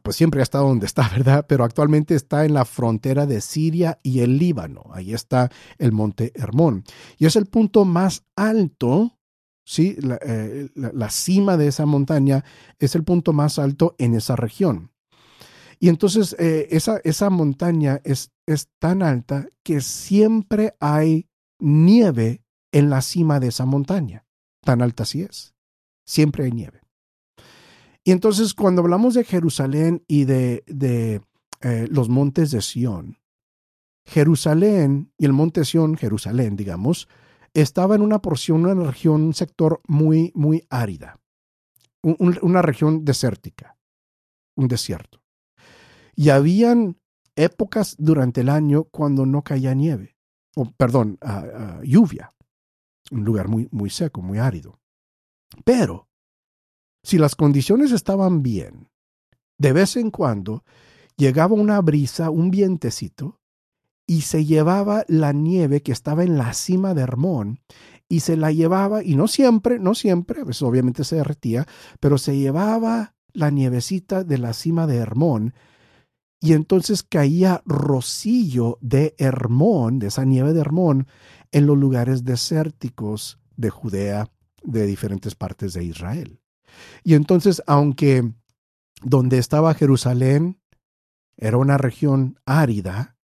pues 0.02 0.16
siempre 0.16 0.40
ha 0.40 0.42
estado 0.42 0.68
donde 0.68 0.86
está, 0.86 1.08
¿verdad? 1.16 1.46
Pero 1.48 1.64
actualmente 1.64 2.14
está 2.14 2.44
en 2.44 2.54
la 2.54 2.64
frontera 2.64 3.26
de 3.26 3.40
Siria 3.40 3.98
y 4.02 4.20
el 4.20 4.38
Líbano. 4.38 4.84
Ahí 4.92 5.14
está 5.14 5.50
el 5.78 5.92
monte 5.92 6.32
Hermón. 6.34 6.84
Y 7.18 7.26
es 7.26 7.36
el 7.36 7.46
punto 7.46 7.84
más 7.84 8.24
alto, 8.36 9.18
¿sí? 9.64 9.96
La, 10.00 10.18
eh, 10.22 10.70
cima 11.10 11.56
de 11.56 11.68
esa 11.68 11.86
montaña 11.86 12.44
es 12.78 12.94
el 12.94 13.04
punto 13.04 13.32
más 13.32 13.58
alto 13.58 13.94
en 13.98 14.14
esa 14.14 14.36
región. 14.36 14.90
Y 15.78 15.88
entonces 15.88 16.34
eh, 16.38 16.68
esa, 16.70 17.00
esa 17.04 17.30
montaña 17.30 18.00
es, 18.04 18.30
es 18.46 18.68
tan 18.78 19.02
alta 19.02 19.46
que 19.62 19.80
siempre 19.80 20.74
hay 20.80 21.28
nieve 21.58 22.42
en 22.72 22.90
la 22.90 23.02
cima 23.02 23.40
de 23.40 23.48
esa 23.48 23.66
montaña. 23.66 24.24
Tan 24.62 24.82
alta 24.82 25.02
así 25.02 25.22
es. 25.22 25.54
Siempre 26.06 26.44
hay 26.44 26.52
nieve. 26.52 26.83
Y 28.04 28.12
entonces 28.12 28.52
cuando 28.52 28.82
hablamos 28.82 29.14
de 29.14 29.24
Jerusalén 29.24 30.04
y 30.06 30.24
de, 30.24 30.62
de 30.66 31.22
eh, 31.62 31.88
los 31.90 32.10
montes 32.10 32.50
de 32.50 32.60
Sión, 32.60 33.18
Jerusalén 34.04 35.10
y 35.16 35.24
el 35.24 35.32
monte 35.32 35.64
Sión, 35.64 35.96
Jerusalén, 35.96 36.56
digamos, 36.56 37.08
estaba 37.54 37.94
en 37.94 38.02
una 38.02 38.20
porción, 38.20 38.66
una 38.66 38.74
región, 38.84 39.22
un 39.22 39.34
sector 39.34 39.80
muy, 39.86 40.30
muy 40.34 40.66
árida, 40.68 41.18
una 42.02 42.60
región 42.60 43.04
desértica, 43.04 43.78
un 44.56 44.68
desierto. 44.68 45.22
Y 46.14 46.28
habían 46.28 46.98
épocas 47.34 47.96
durante 47.98 48.42
el 48.42 48.50
año 48.50 48.84
cuando 48.84 49.24
no 49.24 49.42
caía 49.42 49.72
nieve, 49.72 50.16
o 50.54 50.70
perdón, 50.72 51.18
lluvia, 51.82 52.34
un 53.10 53.24
lugar 53.24 53.48
muy, 53.48 53.68
muy 53.70 53.88
seco, 53.88 54.20
muy 54.20 54.38
árido. 54.38 54.80
Pero 55.64 56.08
si 57.04 57.18
las 57.18 57.36
condiciones 57.36 57.92
estaban 57.92 58.42
bien, 58.42 58.88
de 59.58 59.74
vez 59.74 59.96
en 59.96 60.10
cuando 60.10 60.64
llegaba 61.16 61.54
una 61.54 61.80
brisa, 61.82 62.30
un 62.30 62.50
vientecito, 62.50 63.40
y 64.06 64.22
se 64.22 64.46
llevaba 64.46 65.04
la 65.06 65.32
nieve 65.32 65.82
que 65.82 65.92
estaba 65.92 66.24
en 66.24 66.38
la 66.38 66.54
cima 66.54 66.94
de 66.94 67.02
Hermón, 67.02 67.60
y 68.08 68.20
se 68.20 68.38
la 68.38 68.52
llevaba, 68.52 69.04
y 69.04 69.16
no 69.16 69.28
siempre, 69.28 69.78
no 69.78 69.94
siempre, 69.94 70.44
pues 70.44 70.62
obviamente 70.62 71.04
se 71.04 71.16
derretía, 71.16 71.66
pero 72.00 72.16
se 72.16 72.38
llevaba 72.38 73.14
la 73.34 73.50
nievecita 73.50 74.24
de 74.24 74.38
la 74.38 74.54
cima 74.54 74.86
de 74.86 74.96
Hermón, 74.96 75.52
y 76.40 76.54
entonces 76.54 77.02
caía 77.02 77.62
rocillo 77.66 78.78
de 78.80 79.14
Hermón, 79.18 79.98
de 79.98 80.06
esa 80.06 80.24
nieve 80.24 80.54
de 80.54 80.60
Hermón, 80.60 81.06
en 81.52 81.66
los 81.66 81.76
lugares 81.76 82.24
desérticos 82.24 83.38
de 83.56 83.68
Judea, 83.68 84.30
de 84.62 84.86
diferentes 84.86 85.34
partes 85.34 85.74
de 85.74 85.84
Israel. 85.84 86.40
Y 87.02 87.14
entonces, 87.14 87.62
aunque 87.66 88.32
donde 89.02 89.38
estaba 89.38 89.74
Jerusalén 89.74 90.60
era 91.36 91.58
una 91.58 91.78
región 91.78 92.38
árida, 92.46 93.16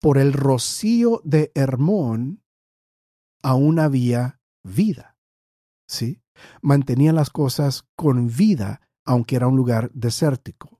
por 0.00 0.18
el 0.18 0.32
rocío 0.32 1.20
de 1.24 1.52
Hermón 1.54 2.42
aún 3.42 3.78
había 3.78 4.40
vida. 4.62 5.18
¿Sí? 5.86 6.22
Mantenía 6.62 7.12
las 7.12 7.30
cosas 7.30 7.84
con 7.96 8.28
vida, 8.28 8.80
aunque 9.04 9.36
era 9.36 9.46
un 9.46 9.56
lugar 9.56 9.90
desértico. 9.92 10.79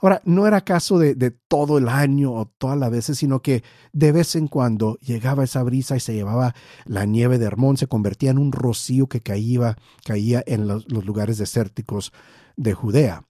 Ahora, 0.00 0.20
no 0.24 0.46
era 0.46 0.62
caso 0.62 0.98
de, 0.98 1.30
todo 1.48 1.78
el 1.78 1.88
año 1.88 2.32
o 2.32 2.46
todas 2.46 2.78
las 2.78 2.90
veces, 2.90 3.18
sino 3.18 3.42
que 3.42 3.62
de 3.92 4.12
vez 4.12 4.36
en 4.36 4.48
cuando 4.48 4.96
llegaba 4.96 5.44
esa 5.44 5.62
brisa 5.62 5.96
y 5.96 6.00
se 6.00 6.14
llevaba 6.14 6.54
la 6.84 7.04
nieve 7.04 7.38
de 7.38 7.46
Hermón, 7.46 7.76
se 7.76 7.86
convertía 7.86 8.30
en 8.30 8.38
un 8.38 8.52
rocío 8.52 9.08
que 9.08 9.20
caía, 9.20 9.76
caía 10.04 10.42
en 10.46 10.66
los, 10.66 10.90
lugares 10.90 11.38
desérticos 11.38 12.12
de 12.56 12.74
Judea. 12.74 13.24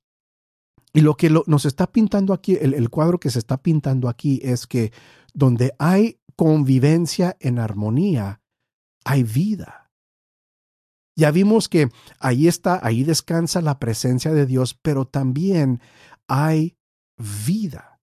Y 0.92 1.02
lo 1.02 1.16
que 1.16 1.30
nos 1.30 1.66
está 1.66 1.92
pintando 1.92 2.32
aquí, 2.32 2.58
el 2.60 2.90
cuadro 2.90 3.20
que 3.20 3.30
se 3.30 3.38
está 3.38 3.62
pintando 3.62 4.08
aquí 4.08 4.40
es 4.42 4.66
que 4.66 4.92
donde 5.32 5.72
hay 5.78 6.18
convivencia 6.34 7.36
en 7.38 7.58
armonía, 7.58 8.40
hay 9.04 9.22
vida. 9.22 9.80
Ya 11.16 11.30
vimos 11.30 11.68
que 11.68 11.90
ahí 12.18 12.48
está, 12.48 12.80
ahí 12.82 13.04
descansa 13.04 13.60
la 13.60 13.78
presencia 13.78 14.32
de 14.32 14.46
Dios, 14.46 14.72
pero 14.80 15.04
también 15.04 15.80
hay 16.30 16.76
vida. 17.18 18.00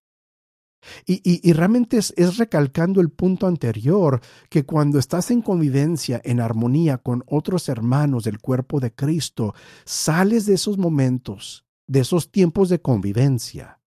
Y, 1.05 1.51
realmente 1.51 1.97
es, 1.97 2.13
es, 2.15 2.37
recalcando 2.37 3.01
el 3.01 3.09
punto 3.09 3.47
anterior, 3.47 4.21
que 4.49 4.65
cuando 4.65 4.99
estás 4.99 5.31
en 5.31 5.41
convivencia, 5.41 6.21
en 6.23 6.39
armonía 6.39 6.97
con 6.97 7.23
otros 7.27 7.67
hermanos 7.67 8.23
del 8.23 8.39
cuerpo 8.39 8.79
de 8.79 8.93
Cristo, 8.93 9.53
sales 9.83 10.45
de 10.45 10.53
esos 10.53 10.77
momentos, 10.77 11.65
de 11.87 12.01
esos 12.01 12.31
tiempos 12.31 12.69
de 12.69 12.81
convivencia, 12.81 13.81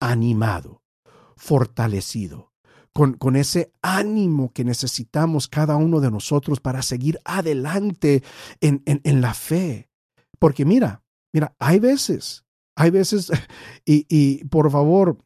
animado, 0.00 0.82
fortalecido, 1.36 2.52
con, 2.92 3.14
con 3.14 3.36
ese 3.36 3.72
ánimo 3.80 4.52
que 4.52 4.64
necesitamos 4.64 5.48
cada 5.48 5.76
uno 5.76 6.00
de 6.00 6.10
nosotros 6.10 6.60
para 6.60 6.82
seguir 6.82 7.18
adelante 7.24 8.22
en, 8.60 8.82
en, 8.84 9.00
en 9.04 9.22
la 9.22 9.32
fe. 9.32 9.88
Porque 10.38 10.66
mira, 10.66 11.02
mira, 11.32 11.54
hay 11.58 11.78
veces 11.78 12.44
hay 12.76 12.90
veces, 12.90 13.30
y, 13.84 14.44
por 14.44 14.70
favor, 14.70 15.18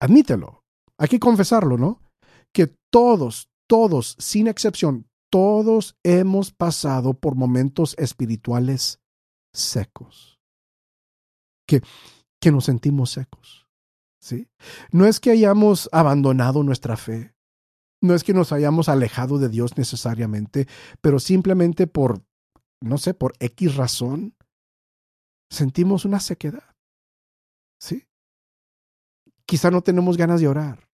admítelo, 0.00 0.64
hay 0.98 1.08
que 1.08 1.20
confesarlo, 1.20 1.78
¿no? 1.78 2.00
Que 2.52 2.74
todos, 2.90 3.48
todos, 3.68 4.16
sin 4.18 4.46
excepción, 4.46 5.08
todos 5.30 5.96
hemos 6.04 6.52
pasado 6.52 7.14
por 7.14 7.34
momentos 7.34 7.94
espirituales 7.98 9.00
secos. 9.52 10.38
Que, 11.66 11.82
que 12.40 12.52
nos 12.52 12.66
sentimos 12.66 13.10
secos. 13.10 13.66
¿sí? 14.20 14.48
No 14.92 15.06
es 15.06 15.18
que 15.20 15.30
hayamos 15.30 15.88
abandonado 15.92 16.62
nuestra 16.62 16.96
fe, 16.96 17.34
no 18.00 18.14
es 18.14 18.22
que 18.22 18.34
nos 18.34 18.52
hayamos 18.52 18.88
alejado 18.88 19.38
de 19.38 19.48
Dios 19.48 19.76
necesariamente, 19.78 20.68
pero 21.00 21.18
simplemente 21.18 21.86
por, 21.86 22.22
no 22.80 22.98
sé, 22.98 23.14
por 23.14 23.32
X 23.38 23.76
razón, 23.76 24.34
sentimos 25.50 26.04
una 26.04 26.20
sequedad. 26.20 26.74
¿Sí? 27.80 28.06
Quizá 29.46 29.70
no 29.70 29.82
tenemos 29.82 30.16
ganas 30.16 30.40
de 30.40 30.48
orar. 30.48 30.88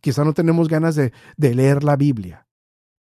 Quizá 0.00 0.24
no 0.24 0.32
tenemos 0.32 0.68
ganas 0.68 0.94
de, 0.94 1.12
de 1.36 1.54
leer 1.54 1.84
la 1.84 1.96
Biblia. 1.96 2.46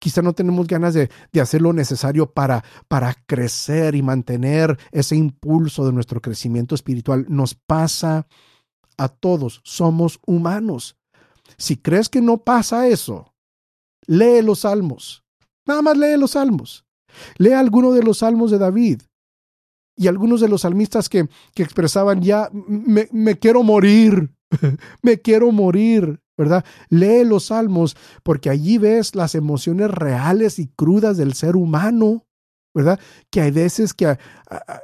Quizá 0.00 0.22
no 0.22 0.32
tenemos 0.32 0.66
ganas 0.66 0.94
de, 0.94 1.10
hacer 1.40 1.60
lo 1.60 1.74
necesario 1.74 2.32
para, 2.32 2.64
para 2.88 3.14
crecer 3.26 3.94
y 3.94 4.02
mantener 4.02 4.78
ese 4.92 5.14
impulso 5.14 5.84
de 5.84 5.92
nuestro 5.92 6.22
crecimiento 6.22 6.74
espiritual. 6.74 7.26
Nos 7.28 7.54
pasa 7.54 8.26
a 8.96 9.08
todos, 9.08 9.60
somos 9.62 10.18
humanos. 10.26 10.96
Si 11.58 11.76
crees 11.76 12.08
que 12.08 12.22
no 12.22 12.38
pasa 12.38 12.88
eso, 12.88 13.34
lee 14.06 14.40
los 14.42 14.60
salmos. 14.60 15.22
Nada 15.66 15.82
más 15.82 15.98
lee 15.98 16.16
los 16.16 16.30
salmos. 16.30 16.86
Lee 17.36 17.52
alguno 17.52 17.92
de 17.92 18.02
los 18.02 18.18
salmos 18.18 18.50
de 18.50 18.58
David 18.58 19.02
y 20.00 20.08
algunos 20.08 20.40
de 20.40 20.48
los 20.48 20.62
salmistas 20.62 21.10
que, 21.10 21.28
que 21.54 21.62
expresaban 21.62 22.22
ya, 22.22 22.48
me, 22.52 23.06
me 23.12 23.38
quiero 23.38 23.62
morir, 23.62 24.34
me 25.02 25.20
quiero 25.20 25.52
morir. 25.52 26.20
¿verdad? 26.38 26.64
Lee 26.88 27.22
los 27.22 27.48
salmos 27.48 27.98
porque 28.22 28.48
allí 28.48 28.78
ves 28.78 29.14
las 29.14 29.34
emociones 29.34 29.90
reales 29.90 30.58
y 30.58 30.68
crudas 30.68 31.18
del 31.18 31.34
ser 31.34 31.54
humano, 31.54 32.24
¿verdad? 32.74 32.98
Que 33.28 33.42
hay 33.42 33.50
veces 33.50 33.92
que 33.92 34.16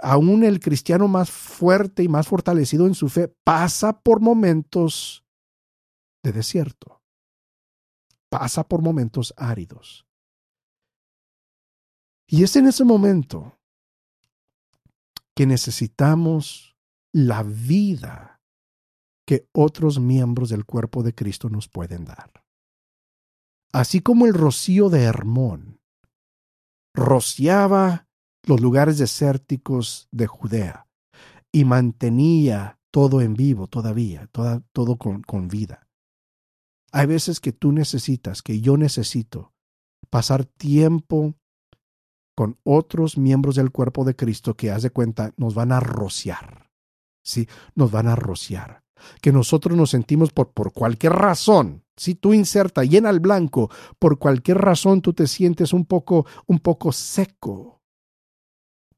aún 0.02 0.44
el 0.44 0.60
cristiano 0.60 1.08
más 1.08 1.30
fuerte 1.30 2.02
y 2.02 2.08
más 2.08 2.28
fortalecido 2.28 2.86
en 2.86 2.94
su 2.94 3.08
fe 3.08 3.34
pasa 3.42 3.98
por 3.98 4.20
momentos 4.20 5.24
de 6.22 6.32
desierto, 6.32 7.00
pasa 8.28 8.68
por 8.68 8.82
momentos 8.82 9.32
áridos. 9.38 10.06
Y 12.28 12.42
es 12.42 12.54
en 12.56 12.66
ese 12.66 12.84
momento 12.84 13.55
que 15.36 15.46
necesitamos 15.46 16.76
la 17.12 17.42
vida 17.42 18.40
que 19.26 19.48
otros 19.52 20.00
miembros 20.00 20.48
del 20.48 20.64
cuerpo 20.64 21.02
de 21.02 21.14
Cristo 21.14 21.50
nos 21.50 21.68
pueden 21.68 22.06
dar. 22.06 22.32
Así 23.72 24.00
como 24.00 24.24
el 24.24 24.32
rocío 24.32 24.88
de 24.88 25.02
Hermón 25.02 25.80
rociaba 26.94 28.08
los 28.44 28.60
lugares 28.60 28.96
desérticos 28.96 30.08
de 30.10 30.26
Judea 30.26 30.88
y 31.52 31.66
mantenía 31.66 32.78
todo 32.90 33.20
en 33.20 33.34
vivo 33.34 33.66
todavía, 33.66 34.30
todo 34.72 34.96
con, 34.96 35.22
con 35.22 35.48
vida. 35.48 35.86
Hay 36.92 37.06
veces 37.06 37.40
que 37.40 37.52
tú 37.52 37.72
necesitas, 37.72 38.40
que 38.40 38.62
yo 38.62 38.78
necesito, 38.78 39.52
pasar 40.08 40.46
tiempo 40.46 41.34
con 42.36 42.58
otros 42.62 43.18
miembros 43.18 43.56
del 43.56 43.72
cuerpo 43.72 44.04
de 44.04 44.14
Cristo 44.14 44.54
que, 44.54 44.70
haz 44.70 44.82
de 44.82 44.90
cuenta, 44.90 45.32
nos 45.36 45.54
van 45.54 45.72
a 45.72 45.80
rociar. 45.80 46.70
Sí, 47.24 47.48
nos 47.74 47.90
van 47.90 48.06
a 48.06 48.14
rociar 48.14 48.84
que 49.20 49.32
nosotros 49.32 49.76
nos 49.76 49.90
sentimos 49.90 50.32
por, 50.32 50.52
por 50.52 50.72
cualquier 50.72 51.12
razón. 51.12 51.84
Si 51.96 52.14
tú 52.14 52.34
inserta, 52.34 52.84
llena 52.84 53.10
el 53.10 53.20
blanco, 53.20 53.70
por 53.98 54.18
cualquier 54.18 54.58
razón 54.58 55.00
tú 55.00 55.12
te 55.12 55.26
sientes 55.26 55.72
un 55.72 55.86
poco, 55.86 56.26
un 56.46 56.60
poco 56.60 56.92
seco. 56.92 57.82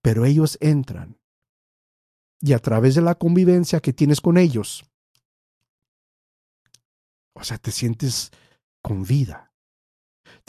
Pero 0.02 0.24
ellos 0.24 0.58
entran. 0.60 1.18
Y 2.40 2.52
a 2.52 2.58
través 2.58 2.94
de 2.94 3.02
la 3.02 3.16
convivencia 3.16 3.80
que 3.80 3.92
tienes 3.92 4.20
con 4.20 4.38
ellos, 4.38 4.84
o 7.34 7.42
sea, 7.42 7.58
te 7.58 7.70
sientes 7.70 8.30
con 8.82 9.04
vida 9.04 9.47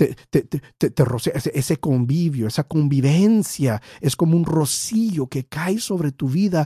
te, 0.08 0.16
te, 0.30 0.62
te, 0.78 0.90
te 0.92 1.04
ese, 1.34 1.52
ese, 1.54 1.78
convivio, 1.78 2.48
esa 2.48 2.64
convivencia, 2.64 3.82
es 4.00 4.16
como 4.16 4.38
un 4.38 4.46
rocío 4.46 5.28
que 5.28 5.46
cae 5.46 5.80
sobre 5.80 6.14
tu 6.14 6.30
vida 6.30 6.66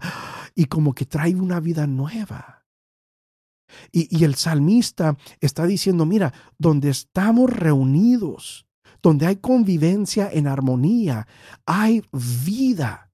y 0.53 0.65
como 0.65 0.93
que 0.93 1.05
trae 1.05 1.33
una 1.33 1.59
vida 1.59 1.87
nueva. 1.87 2.65
Y, 3.91 4.23
el 4.23 4.35
salmista 4.35 5.17
está 5.41 5.65
diciendo, 5.65 6.05
mira, 6.05 6.31
donde 6.59 6.89
estamos 6.89 7.49
reunidos, 7.49 8.67
donde 9.01 9.25
hay 9.25 9.37
convivencia 9.37 10.29
en 10.31 10.45
armonía, 10.45 11.27
hay 11.65 12.03
vida. 12.11 13.09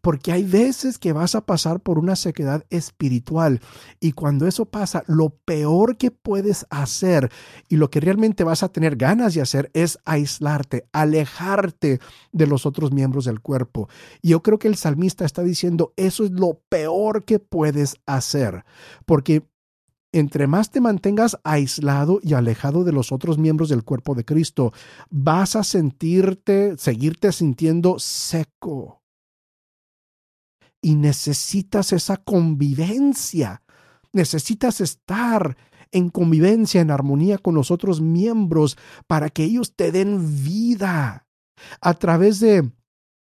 Porque 0.00 0.32
hay 0.32 0.44
veces 0.44 0.98
que 0.98 1.12
vas 1.12 1.34
a 1.34 1.44
pasar 1.46 1.80
por 1.80 1.98
una 1.98 2.16
sequedad 2.16 2.64
espiritual 2.70 3.60
y 4.00 4.12
cuando 4.12 4.46
eso 4.46 4.66
pasa, 4.66 5.02
lo 5.06 5.30
peor 5.30 5.96
que 5.96 6.10
puedes 6.10 6.66
hacer 6.70 7.30
y 7.68 7.76
lo 7.76 7.90
que 7.90 8.00
realmente 8.00 8.44
vas 8.44 8.62
a 8.62 8.68
tener 8.68 8.96
ganas 8.96 9.34
de 9.34 9.42
hacer 9.42 9.70
es 9.74 9.98
aislarte, 10.04 10.86
alejarte 10.92 12.00
de 12.32 12.46
los 12.46 12.66
otros 12.66 12.92
miembros 12.92 13.24
del 13.24 13.40
cuerpo. 13.40 13.88
Y 14.22 14.30
yo 14.30 14.42
creo 14.42 14.58
que 14.58 14.68
el 14.68 14.76
salmista 14.76 15.24
está 15.24 15.42
diciendo, 15.42 15.92
eso 15.96 16.24
es 16.24 16.30
lo 16.30 16.60
peor 16.68 17.24
que 17.24 17.38
puedes 17.38 17.96
hacer, 18.06 18.64
porque 19.06 19.44
entre 20.12 20.46
más 20.46 20.70
te 20.70 20.80
mantengas 20.80 21.38
aislado 21.44 22.18
y 22.22 22.34
alejado 22.34 22.84
de 22.84 22.92
los 22.92 23.12
otros 23.12 23.38
miembros 23.38 23.68
del 23.68 23.84
cuerpo 23.84 24.14
de 24.14 24.24
Cristo, 24.24 24.72
vas 25.08 25.54
a 25.56 25.62
sentirte, 25.62 26.76
seguirte 26.76 27.30
sintiendo 27.32 27.98
seco. 27.98 28.99
Y 30.82 30.94
necesitas 30.94 31.92
esa 31.92 32.16
convivencia. 32.16 33.62
Necesitas 34.12 34.80
estar 34.80 35.56
en 35.92 36.08
convivencia, 36.08 36.80
en 36.80 36.90
armonía 36.90 37.38
con 37.38 37.54
los 37.54 37.70
otros 37.70 38.00
miembros 38.00 38.76
para 39.06 39.28
que 39.30 39.44
ellos 39.44 39.74
te 39.74 39.92
den 39.92 40.44
vida 40.44 41.26
a 41.80 41.94
través 41.94 42.40
de, 42.40 42.70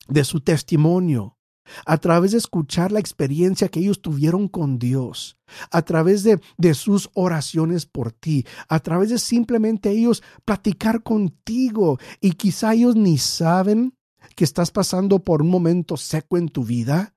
de 0.09 0.25
su 0.25 0.41
testimonio, 0.41 1.39
a 1.87 1.99
través 1.99 2.33
de 2.33 2.39
escuchar 2.39 2.93
la 2.93 3.01
experiencia 3.01 3.69
que 3.69 3.81
ellos 3.81 4.03
tuvieron 4.03 4.49
con 4.49 4.79
Dios, 4.79 5.39
a 5.71 5.83
través 5.83 6.23
de, 6.23 6.41
de, 6.57 6.75
sus 6.75 7.11
oraciones 7.15 7.87
por 7.87 8.13
ti, 8.13 8.45
a 8.69 8.81
través 8.81 9.11
de 9.11 9.19
simplemente 9.19 9.91
ellos 9.91 10.23
platicar 10.45 11.03
contigo 11.03 11.99
y 12.21 12.33
quizá 12.33 12.75
ellos 12.75 12.97
ni 12.97 13.19
saben 13.19 13.95
que 14.37 14.45
estás 14.45 14.71
pasando 14.71 15.23
por 15.23 15.43
un 15.43 15.49
momento 15.51 15.97
seco 15.97 16.39
en 16.39 16.49
tu 16.49 16.65
vida, 16.65 17.15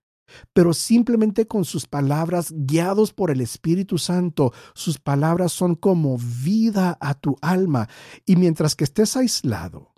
pero 0.54 0.74
simplemente 0.74 1.48
con 1.48 1.66
sus 1.66 1.88
palabras, 1.88 2.54
guiados 2.56 3.13
por 3.13 3.32
el 3.32 3.42
Espíritu 3.42 3.98
Santo, 3.98 4.54
sus 4.74 5.00
palabras 5.00 5.52
son 5.52 5.76
como 5.76 6.18
vida 6.18 6.98
a 7.00 7.13
tu 7.13 7.38
alma. 7.42 7.88
Y 8.26 8.36
mientras 8.36 8.76
que 8.76 8.84
estés 8.84 9.16
aislado, 9.18 9.94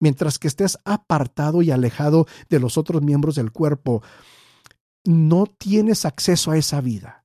mientras 0.00 0.38
que 0.38 0.48
estés 0.48 0.78
apartado 0.84 1.62
y 1.62 1.70
alejado 1.70 2.26
de 2.48 2.60
los 2.60 2.78
otros 2.78 3.02
miembros 3.02 3.34
del 3.34 3.52
cuerpo, 3.52 4.02
no 5.04 5.46
tienes 5.46 6.04
acceso 6.04 6.50
a 6.50 6.58
esa 6.58 6.80
vida. 6.80 7.24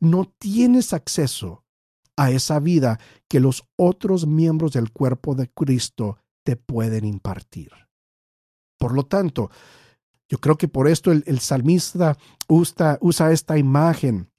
No 0.00 0.32
tienes 0.38 0.92
acceso 0.92 1.64
a 2.16 2.30
esa 2.30 2.60
vida 2.60 2.98
que 3.28 3.40
los 3.40 3.64
otros 3.76 4.26
miembros 4.26 4.72
del 4.72 4.92
cuerpo 4.92 5.34
de 5.34 5.50
Cristo 5.50 6.18
te 6.44 6.56
pueden 6.56 7.04
impartir. 7.04 7.72
Por 8.78 8.92
lo 8.92 9.06
tanto, 9.06 9.50
yo 10.28 10.38
creo 10.38 10.56
que 10.56 10.68
por 10.68 10.88
esto 10.88 11.12
el, 11.12 11.38
salmista 11.40 12.16
usa, 12.48 12.98
usa 13.00 13.32
esta 13.32 13.58
imagen, 13.58 14.30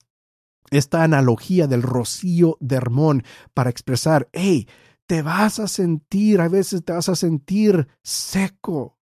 esta 0.72 1.04
analogía 1.04 1.68
del 1.68 1.84
rocío 1.84 2.58
de 2.60 2.76
Hermón 2.76 3.24
para 3.54 3.70
expresar, 3.70 4.30
hey, 4.34 4.68
te 5.06 5.22
vas 5.22 5.60
a 5.60 5.68
sentir, 5.68 6.42
a 6.42 6.50
veces 6.50 6.84
te 6.84 6.94
vas 6.94 7.10
a 7.10 7.16
sentir 7.16 7.88
seco. 8.02 8.98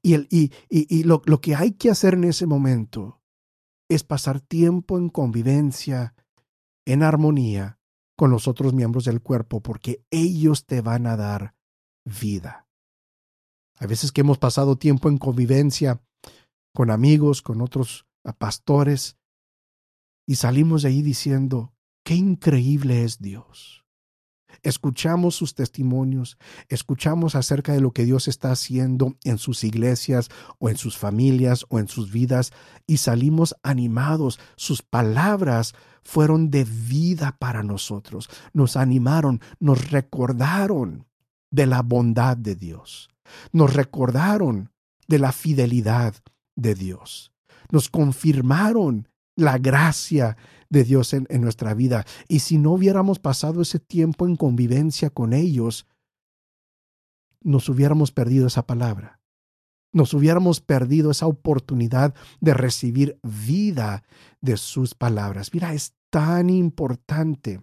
Y, 0.00 0.14
el, 0.14 0.28
y, 0.30 0.52
y, 0.68 1.02
lo, 1.02 1.22
lo 1.24 1.40
que 1.40 1.56
hay 1.56 1.72
que 1.72 1.90
hacer 1.90 2.14
en 2.14 2.24
ese 2.24 2.46
momento 2.46 3.20
es 3.88 4.04
pasar 4.04 4.40
tiempo 4.40 4.96
en 4.96 5.08
convivencia, 5.08 6.14
en 6.86 7.02
armonía 7.02 7.80
con 8.16 8.30
los 8.30 8.46
otros 8.46 8.72
miembros 8.74 9.04
del 9.04 9.20
cuerpo, 9.20 9.60
porque 9.60 10.04
ellos 10.10 10.66
te 10.66 10.80
van 10.80 11.08
a 11.08 11.16
dar 11.16 11.56
vida. 12.04 12.61
A 13.82 13.86
veces 13.86 14.12
que 14.12 14.20
hemos 14.20 14.38
pasado 14.38 14.76
tiempo 14.76 15.08
en 15.08 15.18
convivencia 15.18 16.00
con 16.72 16.90
amigos, 16.90 17.42
con 17.42 17.60
otros 17.60 18.06
pastores, 18.38 19.16
y 20.26 20.36
salimos 20.36 20.82
de 20.82 20.88
ahí 20.88 21.02
diciendo, 21.02 21.74
qué 22.04 22.14
increíble 22.14 23.02
es 23.02 23.18
Dios 23.18 23.82
escuchamos 24.62 25.34
sus 25.34 25.54
testimonios, 25.54 26.38
escuchamos 26.68 27.34
acerca 27.34 27.72
de 27.72 27.80
lo 27.80 27.92
que 27.92 28.04
Dios 28.04 28.28
está 28.28 28.52
haciendo 28.52 29.16
en 29.24 29.38
sus 29.38 29.64
iglesias 29.64 30.28
o 30.58 30.68
en 30.68 30.76
sus 30.76 30.96
familias 30.96 31.64
o 31.68 31.78
en 31.78 31.88
sus 31.88 32.12
vidas 32.12 32.52
y 32.86 32.98
salimos 32.98 33.56
animados. 33.62 34.38
Sus 34.56 34.82
palabras 34.82 35.74
fueron 36.02 36.50
de 36.50 36.64
vida 36.64 37.36
para 37.38 37.62
nosotros, 37.62 38.28
nos 38.52 38.76
animaron, 38.76 39.40
nos 39.58 39.90
recordaron 39.90 41.06
de 41.50 41.66
la 41.66 41.82
bondad 41.82 42.36
de 42.36 42.54
Dios, 42.54 43.10
nos 43.52 43.74
recordaron 43.74 44.70
de 45.08 45.18
la 45.18 45.32
fidelidad 45.32 46.14
de 46.56 46.74
Dios, 46.74 47.32
nos 47.70 47.88
confirmaron 47.88 49.08
la 49.36 49.58
gracia 49.58 50.36
de 50.68 50.84
Dios 50.84 51.12
en, 51.12 51.26
nuestra 51.40 51.74
vida. 51.74 52.04
Y 52.28 52.40
si 52.40 52.58
no 52.58 52.72
hubiéramos 52.72 53.18
pasado 53.18 53.62
ese 53.62 53.78
tiempo 53.78 54.26
en 54.26 54.36
convivencia 54.36 55.10
con 55.10 55.32
ellos, 55.32 55.86
nos 57.42 57.68
hubiéramos 57.68 58.12
perdido 58.12 58.46
esa 58.46 58.66
palabra. 58.66 59.20
Nos 59.92 60.14
hubiéramos 60.14 60.60
perdido 60.60 61.10
esa 61.10 61.26
oportunidad 61.26 62.14
de 62.40 62.54
recibir 62.54 63.18
vida 63.22 64.04
de 64.40 64.56
sus 64.56 64.94
palabras. 64.94 65.52
Mira, 65.52 65.74
es 65.74 65.94
tan 66.08 66.48
importante 66.48 67.62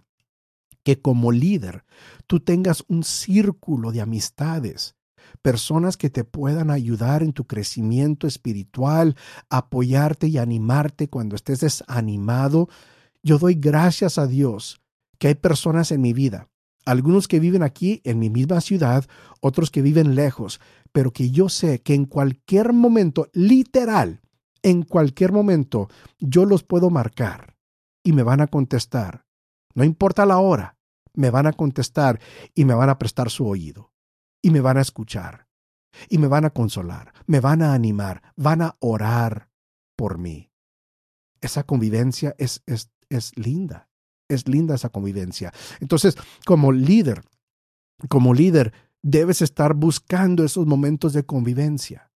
que 0.84 1.00
como 1.00 1.32
líder 1.32 1.84
tú 2.26 2.40
tengas 2.40 2.84
un 2.88 3.02
círculo 3.02 3.90
de 3.90 4.00
amistades, 4.00 4.94
personas 5.42 5.96
que 5.96 6.10
te 6.10 6.24
puedan 6.24 6.70
ayudar 6.70 7.22
en 7.22 7.32
tu 7.32 7.46
crecimiento 7.46 8.26
espiritual, 8.26 9.16
apoyarte 9.48 10.28
y 10.28 10.38
animarte 10.38 11.08
cuando 11.08 11.36
estés 11.36 11.60
desanimado. 11.60 12.68
Yo 13.22 13.38
doy 13.38 13.54
gracias 13.54 14.18
a 14.18 14.26
Dios 14.26 14.80
que 15.18 15.28
hay 15.28 15.34
personas 15.34 15.92
en 15.92 16.00
mi 16.00 16.12
vida, 16.12 16.48
algunos 16.86 17.28
que 17.28 17.40
viven 17.40 17.62
aquí 17.62 18.00
en 18.04 18.18
mi 18.18 18.30
misma 18.30 18.60
ciudad, 18.60 19.04
otros 19.40 19.70
que 19.70 19.82
viven 19.82 20.14
lejos, 20.14 20.60
pero 20.92 21.12
que 21.12 21.30
yo 21.30 21.48
sé 21.48 21.80
que 21.82 21.94
en 21.94 22.06
cualquier 22.06 22.72
momento, 22.72 23.28
literal, 23.32 24.22
en 24.62 24.82
cualquier 24.82 25.32
momento, 25.32 25.88
yo 26.18 26.44
los 26.44 26.64
puedo 26.64 26.90
marcar 26.90 27.56
y 28.02 28.12
me 28.12 28.22
van 28.22 28.40
a 28.40 28.46
contestar. 28.46 29.24
No 29.74 29.84
importa 29.84 30.26
la 30.26 30.38
hora, 30.38 30.76
me 31.14 31.30
van 31.30 31.46
a 31.46 31.52
contestar 31.52 32.20
y 32.54 32.64
me 32.64 32.74
van 32.74 32.88
a 32.88 32.98
prestar 32.98 33.30
su 33.30 33.46
oído. 33.46 33.89
Y 34.42 34.50
me 34.50 34.60
van 34.60 34.78
a 34.78 34.82
escuchar. 34.82 35.46
Y 36.08 36.18
me 36.18 36.28
van 36.28 36.44
a 36.44 36.50
consolar, 36.50 37.12
me 37.26 37.40
van 37.40 37.62
a 37.62 37.74
animar, 37.74 38.22
van 38.36 38.62
a 38.62 38.76
orar 38.78 39.50
por 39.96 40.18
mí. 40.18 40.50
Esa 41.40 41.64
convivencia 41.64 42.34
es, 42.38 42.62
es, 42.66 42.90
es 43.08 43.36
linda. 43.36 43.88
Es 44.28 44.46
linda 44.46 44.76
esa 44.76 44.90
convivencia. 44.90 45.52
Entonces, 45.80 46.16
como 46.46 46.70
líder, 46.70 47.22
como 48.08 48.34
líder, 48.34 48.72
debes 49.02 49.42
estar 49.42 49.74
buscando 49.74 50.44
esos 50.44 50.66
momentos 50.66 51.12
de 51.12 51.24
convivencia. 51.24 52.12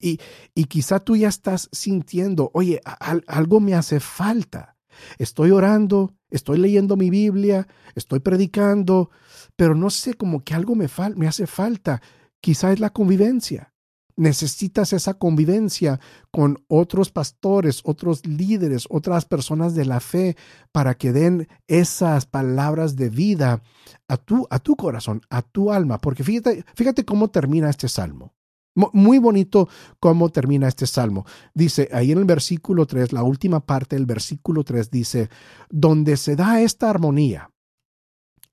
Y, 0.00 0.18
y 0.54 0.64
quizá 0.64 1.00
tú 1.00 1.16
ya 1.16 1.28
estás 1.28 1.68
sintiendo, 1.72 2.50
oye, 2.54 2.80
algo 3.26 3.60
me 3.60 3.74
hace 3.74 4.00
falta. 4.00 4.75
Estoy 5.18 5.50
orando, 5.50 6.14
estoy 6.30 6.58
leyendo 6.58 6.96
mi 6.96 7.10
Biblia, 7.10 7.66
estoy 7.94 8.20
predicando, 8.20 9.10
pero 9.56 9.74
no 9.74 9.90
sé, 9.90 10.14
como 10.14 10.44
que 10.44 10.54
algo 10.54 10.74
me, 10.74 10.86
me 11.16 11.28
hace 11.28 11.46
falta. 11.46 12.02
Quizá 12.40 12.72
es 12.72 12.80
la 12.80 12.90
convivencia. 12.90 13.72
Necesitas 14.18 14.94
esa 14.94 15.14
convivencia 15.14 16.00
con 16.30 16.64
otros 16.68 17.10
pastores, 17.10 17.82
otros 17.84 18.24
líderes, 18.26 18.86
otras 18.88 19.26
personas 19.26 19.74
de 19.74 19.84
la 19.84 20.00
fe 20.00 20.36
para 20.72 20.94
que 20.94 21.12
den 21.12 21.48
esas 21.66 22.24
palabras 22.24 22.96
de 22.96 23.10
vida 23.10 23.62
a 24.08 24.16
tu, 24.16 24.46
a 24.48 24.58
tu 24.58 24.74
corazón, 24.76 25.20
a 25.28 25.42
tu 25.42 25.70
alma. 25.70 25.98
Porque 25.98 26.24
fíjate, 26.24 26.64
fíjate 26.74 27.04
cómo 27.04 27.28
termina 27.28 27.68
este 27.68 27.88
salmo. 27.88 28.35
Muy 28.76 29.18
bonito 29.18 29.68
cómo 29.98 30.28
termina 30.28 30.68
este 30.68 30.86
salmo. 30.86 31.24
Dice 31.54 31.88
ahí 31.92 32.12
en 32.12 32.18
el 32.18 32.24
versículo 32.24 32.86
3, 32.86 33.12
la 33.12 33.22
última 33.22 33.64
parte 33.64 33.96
del 33.96 34.06
versículo 34.06 34.64
3 34.64 34.90
dice, 34.90 35.30
donde 35.70 36.16
se 36.16 36.36
da 36.36 36.60
esta 36.60 36.90
armonía, 36.90 37.50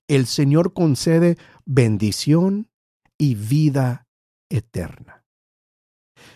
el 0.08 0.26
Señor 0.26 0.74
concede 0.74 1.38
bendición 1.66 2.70
y 3.18 3.36
vida 3.36 4.08
eterna. 4.50 5.24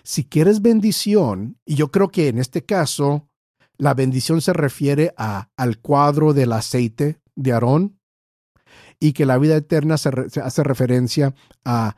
Si 0.03 0.25
quieres 0.25 0.61
bendición, 0.61 1.57
y 1.65 1.75
yo 1.75 1.91
creo 1.91 2.09
que 2.09 2.27
en 2.27 2.39
este 2.39 2.65
caso 2.65 3.29
la 3.77 3.93
bendición 3.93 4.41
se 4.41 4.53
refiere 4.53 5.13
a, 5.17 5.49
al 5.55 5.79
cuadro 5.79 6.33
del 6.33 6.51
aceite 6.51 7.21
de 7.35 7.53
Aarón 7.53 7.99
y 8.99 9.13
que 9.13 9.25
la 9.25 9.37
vida 9.37 9.55
eterna 9.55 9.97
se, 9.97 10.09
hace 10.41 10.63
referencia 10.63 11.33
a, 11.63 11.95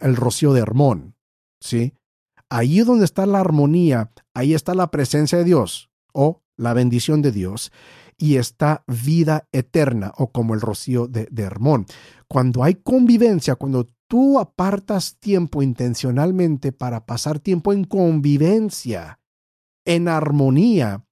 el 0.00 0.14
rocío 0.14 0.52
de 0.52 0.60
Hermón. 0.60 1.15
¿Sí? 1.66 1.94
Ahí 2.48 2.80
donde 2.80 3.04
está 3.04 3.26
la 3.26 3.40
armonía, 3.40 4.12
ahí 4.34 4.54
está 4.54 4.74
la 4.74 4.90
presencia 4.90 5.38
de 5.38 5.44
Dios 5.44 5.90
o 6.12 6.42
la 6.56 6.72
bendición 6.72 7.22
de 7.22 7.32
Dios 7.32 7.72
y 8.16 8.36
está 8.36 8.84
vida 8.86 9.48
eterna 9.52 10.12
o 10.16 10.30
como 10.32 10.54
el 10.54 10.60
rocío 10.60 11.06
de, 11.06 11.28
de 11.30 11.42
Hermón. 11.42 11.86
Cuando 12.28 12.62
hay 12.64 12.76
convivencia, 12.76 13.56
cuando 13.56 13.88
tú 14.08 14.38
apartas 14.38 15.18
tiempo 15.18 15.62
intencionalmente 15.62 16.72
para 16.72 17.04
pasar 17.04 17.40
tiempo 17.40 17.72
en 17.72 17.84
convivencia, 17.84 19.18
en 19.84 20.08
armonía 20.08 21.04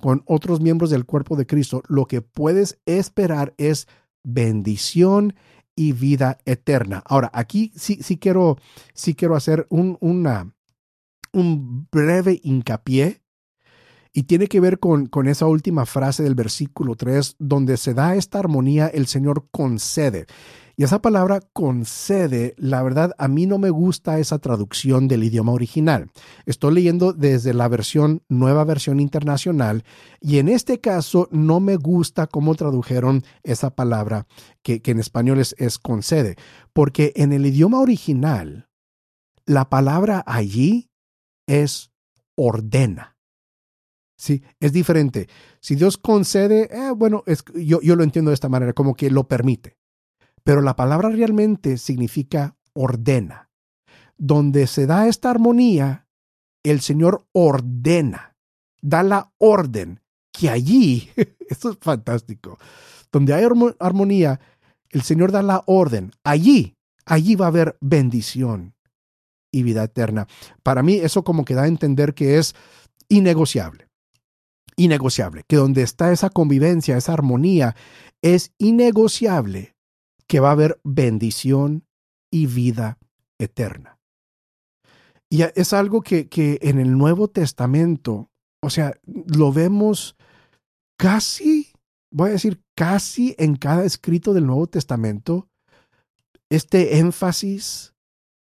con 0.00 0.22
otros 0.26 0.60
miembros 0.60 0.90
del 0.90 1.04
cuerpo 1.04 1.36
de 1.36 1.46
Cristo, 1.46 1.82
lo 1.88 2.06
que 2.06 2.22
puedes 2.22 2.80
esperar 2.86 3.54
es 3.58 3.86
bendición 4.22 5.34
y 5.80 5.92
vida 5.92 6.36
eterna. 6.44 7.02
Ahora, 7.06 7.30
aquí 7.32 7.72
sí, 7.74 8.00
sí, 8.02 8.18
quiero, 8.18 8.58
sí 8.92 9.14
quiero 9.14 9.34
hacer 9.34 9.66
un, 9.70 9.96
un 11.32 11.88
breve 11.90 12.38
hincapié 12.44 13.22
y 14.12 14.24
tiene 14.24 14.46
que 14.48 14.60
ver 14.60 14.78
con, 14.78 15.06
con, 15.06 15.26
esa 15.26 15.46
última 15.46 15.86
frase 15.86 16.22
del 16.22 16.34
versículo 16.34 16.96
3, 16.96 17.36
donde 17.38 17.78
se 17.78 17.94
da 17.94 18.14
esta 18.14 18.40
armonía, 18.40 18.88
el 18.88 19.06
Señor 19.06 19.46
concede. 19.50 20.26
Y 20.80 20.84
esa 20.84 21.02
palabra 21.02 21.40
concede, 21.52 22.54
la 22.56 22.82
verdad, 22.82 23.14
a 23.18 23.28
mí 23.28 23.44
no 23.44 23.58
me 23.58 23.68
gusta 23.68 24.18
esa 24.18 24.38
traducción 24.38 25.08
del 25.08 25.24
idioma 25.24 25.52
original. 25.52 26.10
Estoy 26.46 26.72
leyendo 26.72 27.12
desde 27.12 27.52
la 27.52 27.68
versión, 27.68 28.22
nueva 28.30 28.64
versión 28.64 28.98
internacional, 28.98 29.84
y 30.22 30.38
en 30.38 30.48
este 30.48 30.80
caso 30.80 31.28
no 31.32 31.60
me 31.60 31.76
gusta 31.76 32.28
cómo 32.28 32.54
tradujeron 32.54 33.24
esa 33.42 33.74
palabra 33.74 34.26
que, 34.62 34.80
en 34.82 35.00
español 35.00 35.38
es, 35.40 35.78
concede, 35.78 36.36
porque 36.72 37.12
en 37.14 37.34
el 37.34 37.44
idioma 37.44 37.78
original, 37.78 38.70
la 39.44 39.68
palabra 39.68 40.24
allí 40.26 40.88
es 41.46 41.90
ordena. 42.36 43.18
Sí, 44.16 44.42
es 44.60 44.72
diferente. 44.72 45.28
Si 45.60 45.74
Dios 45.74 45.98
concede, 45.98 46.70
eh, 46.72 46.90
bueno, 46.96 47.22
es, 47.26 47.44
yo 47.54 47.96
lo 47.96 48.02
entiendo 48.02 48.30
de 48.30 48.34
esta 48.34 48.48
manera, 48.48 48.72
como 48.72 48.94
que 48.94 49.10
lo 49.10 49.28
permite. 49.28 49.79
Pero 50.44 50.62
la 50.62 50.76
palabra 50.76 51.08
realmente 51.08 51.78
significa 51.78 52.56
ordena. 52.72 53.50
Donde 54.16 54.66
se 54.66 54.86
da 54.86 55.08
esta 55.08 55.30
armonía, 55.30 56.06
el 56.62 56.80
Señor 56.80 57.26
ordena, 57.32 58.36
da 58.82 59.02
la 59.02 59.32
orden, 59.38 60.00
que 60.32 60.50
allí, 60.50 61.10
esto 61.48 61.70
es 61.70 61.78
fantástico, 61.80 62.58
donde 63.10 63.34
hay 63.34 63.44
armonía, 63.78 64.40
el 64.90 65.02
Señor 65.02 65.32
da 65.32 65.42
la 65.42 65.62
orden, 65.66 66.12
allí, 66.24 66.74
allí 67.06 67.34
va 67.34 67.46
a 67.46 67.48
haber 67.48 67.76
bendición 67.80 68.74
y 69.52 69.62
vida 69.62 69.84
eterna. 69.84 70.26
Para 70.62 70.82
mí 70.82 70.94
eso 70.94 71.24
como 71.24 71.44
que 71.44 71.54
da 71.54 71.62
a 71.62 71.68
entender 71.68 72.14
que 72.14 72.38
es 72.38 72.54
innegociable. 73.08 73.88
Innegociable, 74.76 75.42
que 75.46 75.56
donde 75.56 75.82
está 75.82 76.12
esa 76.12 76.30
convivencia, 76.30 76.96
esa 76.96 77.12
armonía, 77.12 77.74
es 78.22 78.52
innegociable 78.58 79.74
que 80.30 80.38
va 80.38 80.50
a 80.50 80.52
haber 80.52 80.80
bendición 80.84 81.84
y 82.30 82.46
vida 82.46 82.98
eterna. 83.40 83.98
Y 85.28 85.42
es 85.42 85.72
algo 85.72 86.02
que, 86.02 86.28
que 86.28 86.60
en 86.62 86.78
el 86.78 86.96
Nuevo 86.96 87.26
Testamento, 87.26 88.30
o 88.62 88.70
sea, 88.70 88.94
lo 89.04 89.52
vemos 89.52 90.14
casi, 90.96 91.72
voy 92.12 92.28
a 92.28 92.34
decir 92.34 92.62
casi 92.76 93.34
en 93.38 93.56
cada 93.56 93.84
escrito 93.84 94.32
del 94.32 94.46
Nuevo 94.46 94.68
Testamento, 94.68 95.48
este 96.48 96.98
énfasis, 96.98 97.96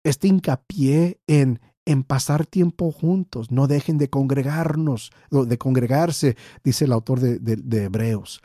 este 0.05 0.27
hincapié 0.27 1.21
en, 1.25 1.59
en 1.85 2.03
pasar 2.03 2.45
tiempo 2.45 2.91
juntos, 2.91 3.49
no 3.49 3.65
dejen 3.65 3.97
de 3.97 4.11
congregarnos, 4.11 5.09
de 5.31 5.57
congregarse, 5.57 6.37
dice 6.63 6.85
el 6.85 6.91
autor 6.91 7.19
de, 7.19 7.39
de 7.39 7.83
Hebreos. 7.85 8.43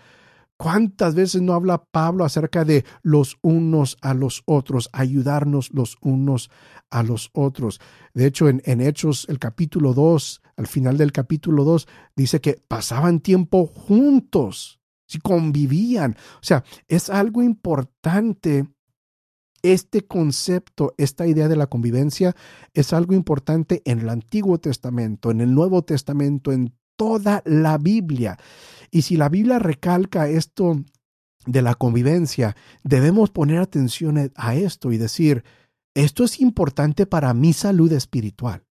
¿Cuántas 0.58 1.14
veces 1.14 1.40
no 1.40 1.54
habla 1.54 1.84
Pablo 1.84 2.24
acerca 2.24 2.64
de 2.64 2.84
los 3.02 3.38
unos 3.42 3.96
a 4.00 4.12
los 4.12 4.42
otros, 4.44 4.90
ayudarnos 4.92 5.72
los 5.72 5.96
unos 6.00 6.50
a 6.90 7.04
los 7.04 7.30
otros? 7.32 7.80
De 8.12 8.26
hecho, 8.26 8.48
en, 8.48 8.80
Hechos, 8.80 9.26
el 9.28 9.38
capítulo 9.38 9.94
2, 9.94 10.42
al 10.56 10.66
final 10.66 10.98
del 10.98 11.12
capítulo 11.12 11.62
2, 11.62 11.86
dice 12.16 12.40
que 12.40 12.60
pasaban 12.66 13.20
tiempo 13.20 13.68
juntos, 13.68 14.80
si 15.06 15.20
convivían. 15.20 16.16
O 16.34 16.42
sea, 16.42 16.64
es 16.88 17.08
algo 17.08 17.40
importante. 17.42 18.66
Este 19.62 20.06
concepto, 20.06 20.94
esta 20.98 21.26
idea 21.26 21.48
de 21.48 21.56
la 21.56 21.66
convivencia 21.66 22.34
es 22.74 22.92
algo 22.92 23.14
importante 23.14 23.82
en 23.84 24.00
el 24.00 24.08
Antiguo 24.08 24.58
Testamento, 24.58 25.30
en 25.30 25.40
el 25.40 25.52
Nuevo 25.52 25.82
Testamento, 25.82 26.52
en 26.52 26.77
toda 26.98 27.42
la 27.46 27.78
Biblia. 27.78 28.36
Y 28.90 29.02
si 29.02 29.16
la 29.16 29.28
Biblia 29.28 29.58
recalca 29.58 30.28
esto 30.28 30.82
de 31.46 31.62
la 31.62 31.74
convivencia, 31.74 32.56
debemos 32.82 33.30
poner 33.30 33.60
atención 33.60 34.32
a 34.34 34.54
esto 34.56 34.92
y 34.92 34.98
decir, 34.98 35.44
esto 35.94 36.24
es 36.24 36.40
importante 36.40 37.06
para 37.06 37.32
mi 37.32 37.52
salud 37.52 37.92
espiritual. 37.92 38.64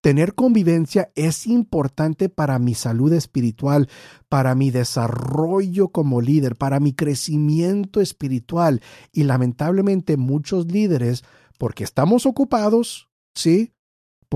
Tener 0.00 0.34
convivencia 0.34 1.10
es 1.14 1.46
importante 1.46 2.28
para 2.28 2.58
mi 2.58 2.74
salud 2.74 3.12
espiritual, 3.12 3.88
para 4.28 4.54
mi 4.54 4.70
desarrollo 4.70 5.88
como 5.88 6.20
líder, 6.20 6.56
para 6.56 6.80
mi 6.80 6.92
crecimiento 6.92 8.00
espiritual. 8.00 8.82
Y 9.12 9.24
lamentablemente 9.24 10.16
muchos 10.16 10.70
líderes, 10.70 11.24
porque 11.58 11.84
estamos 11.84 12.24
ocupados, 12.24 13.08
¿sí? 13.34 13.72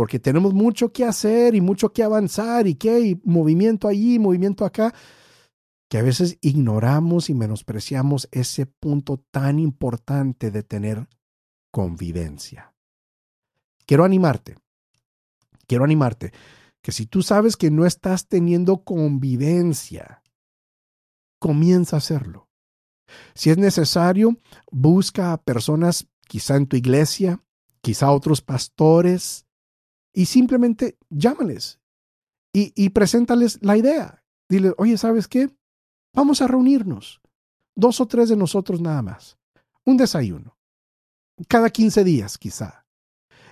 Porque 0.01 0.19
tenemos 0.19 0.55
mucho 0.55 0.95
que 0.95 1.05
hacer 1.05 1.55
y 1.55 1.61
mucho 1.61 1.93
que 1.93 2.03
avanzar 2.03 2.67
y 2.67 2.75
que 2.75 2.89
hay 2.89 3.21
movimiento 3.23 3.87
allí, 3.87 4.19
movimiento 4.19 4.65
acá. 4.65 4.95
que 5.91 5.99
a 5.99 6.03
veces 6.03 6.39
ignoramos 6.41 7.29
y 7.29 7.35
menospreciamos 7.35 8.27
ese 8.33 8.65
punto 8.65 9.23
tan 9.31 9.59
importante 9.59 10.51
de 10.51 10.63
tener 10.63 11.07
convivencia. 11.71 12.73
Quiero 13.85 14.05
animarte, 14.05 14.57
quiero 15.67 15.85
animarte 15.85 16.33
que 16.81 16.93
si 16.93 17.05
tú 17.05 17.23
sabes 17.23 17.59
que 17.59 17.71
no 17.71 17.85
estás 17.85 18.27
teniendo 18.27 18.83
convivencia, 18.83 20.23
comienza 21.39 21.97
a 21.97 21.99
hacerlo. 21.99 22.49
Si 23.35 23.51
es 23.51 23.59
necesario, 23.59 24.39
busca 24.73 25.35
a 25.35 25.43
personas 25.43 26.09
quizá 26.27 26.57
en 26.57 26.69
tu 26.69 26.77
iglesia, 26.77 27.45
quizá 27.83 28.11
otros 28.11 28.41
pastores, 28.41 29.45
y 30.13 30.27
simplemente 30.27 30.99
llámales 31.09 31.81
y, 32.53 32.73
y 32.75 32.91
preséntales 32.91 33.59
la 33.63 33.77
idea. 33.77 34.25
Dile, 34.49 34.73
oye, 34.79 34.99
¿sabes 34.99 35.29
qué? 35.29 35.49
Vamos 36.13 36.43
a 36.43 36.49
reunirnos. 36.49 37.21
Dos 37.75 38.01
o 38.01 38.07
tres 38.07 38.29
de 38.29 38.37
nosotros 38.37 38.81
nada 38.81 39.03
más. 39.03 39.39
Un 39.85 39.97
desayuno. 39.97 40.57
Cada 41.49 41.71
15 41.71 42.05
días, 42.05 42.37
quizá. 42.37 42.85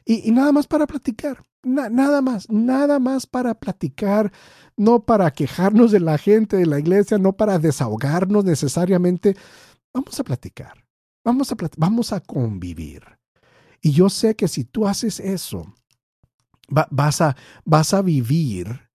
Y, 0.04 0.30
nada 0.32 0.52
más 0.52 0.66
para 0.66 0.86
platicar. 0.86 1.44
nada 1.62 2.22
más, 2.22 2.48
nada 2.48 2.98
más 2.98 3.26
para 3.26 3.54
platicar, 3.54 4.32
no 4.76 5.04
para 5.04 5.30
quejarnos 5.30 5.92
de 5.92 6.00
la 6.00 6.16
gente 6.16 6.56
de 6.56 6.66
la 6.66 6.78
iglesia, 6.78 7.18
no 7.18 7.34
para 7.34 7.58
desahogarnos 7.58 8.44
necesariamente. 8.44 9.36
Vamos 9.92 10.18
a 10.18 10.24
platicar. 10.24 10.84
Vamos 11.24 11.52
a, 11.52 11.56
vamos 11.76 12.12
a 12.12 12.20
convivir. 12.20 13.02
Y 13.82 13.92
yo 13.92 14.08
sé 14.08 14.34
que 14.34 14.48
si 14.48 14.64
tú 14.64 14.88
haces 14.88 15.20
eso, 15.20 15.74
vas, 16.68 17.20
a, 17.20 17.36
vas 17.64 17.94
a 17.94 18.02
vivir 18.02 18.90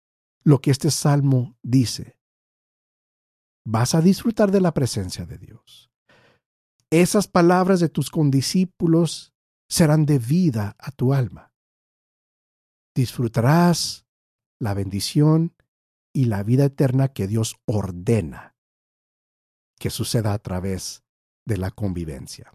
lo 0.45 0.61
que 0.61 0.71
este 0.71 0.91
salmo 0.91 1.57
dice 1.63 2.17
vas 3.65 3.95
a 3.95 4.01
disfrutar 4.01 4.51
de 4.51 4.61
la 4.61 4.75
presencia 4.75 5.25
de 5.27 5.39
Dios. 5.39 5.91
Esas 6.91 7.29
palabras 7.29 7.81
de 7.81 7.89
tus 7.89 8.11
condiscípulos 8.11 9.33
serán 9.69 10.05
de 10.05 10.19
vida 10.19 10.77
a 10.79 10.91
tu 10.91 11.15
alma. 11.15 11.53
Disfrutarás 12.95 14.07
la 14.61 14.75
bendición 14.75 15.55
y 16.15 16.27
la 16.27 16.43
vida 16.43 16.67
eterna 16.67 17.09
que 17.09 17.27
Dios 17.27 17.57
ordena 17.65 18.55
que 19.79 19.91
suceda 19.91 20.33
a 20.33 20.39
través 20.39 21.03
de 21.47 21.57
la 21.57 21.71
convivencia. 21.71 22.53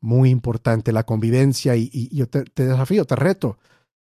Muy 0.00 0.30
importante 0.30 0.90
la 0.90 1.04
convivencia 1.04 1.76
y, 1.76 2.08
yo 2.12 2.28
te, 2.28 2.42
te 2.44 2.66
desafío, 2.66 3.04
te 3.04 3.14
reto, 3.14 3.58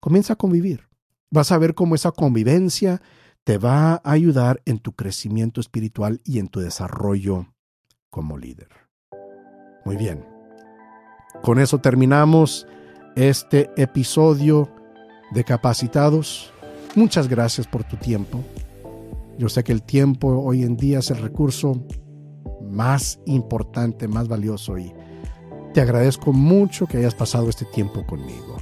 comienza 0.01 0.33
a 0.33 0.37
convivir. 0.37 0.89
Vas 1.31 1.53
a 1.53 1.59
ver 1.59 1.75
cómo 1.75 1.95
esa 1.95 2.11
convivencia 2.11 3.01
te 3.45 3.59
va 3.59 3.95
a 3.95 4.01
ayudar 4.05 4.63
en 4.65 4.79
tu 4.79 4.93
crecimiento 4.93 5.61
espiritual 5.61 6.21
y 6.25 6.39
en 6.39 6.49
tu 6.49 6.61
desarrollo 6.61 7.47
como 8.11 8.37
líder. 8.37 8.69
Muy 9.85 9.97
bien. 9.97 10.25
Con 11.43 11.59
eso 11.59 11.79
terminamos 11.79 12.67
este 13.17 13.71
episodio 13.77 14.69
de 15.33 15.45
Capacitados. 15.45 16.53
Muchas 16.95 17.29
gracias 17.29 17.67
por 17.67 17.85
tu 17.85 17.97
tiempo. 17.97 18.45
Yo 19.39 19.49
sé 19.49 19.65
que 19.65 19.73
el 19.73 19.83
tiempo 19.83 20.29
hoy 20.29 20.65
en 20.65 20.77
día 20.77 20.99
es 20.99 21.11
el 21.11 21.19
recurso 21.19 21.87
más 22.63 23.21
importante, 23.27 24.07
más 24.07 24.29
valioso 24.29 24.77
y 24.77 24.93
te 25.73 25.81
agradezco 25.81 26.33
mucho 26.33 26.87
que 26.87 26.99
hayas 26.99 27.15
pasado 27.15 27.49
este 27.49 27.65
tiempo 27.65 28.05
conmigo. 28.07 28.59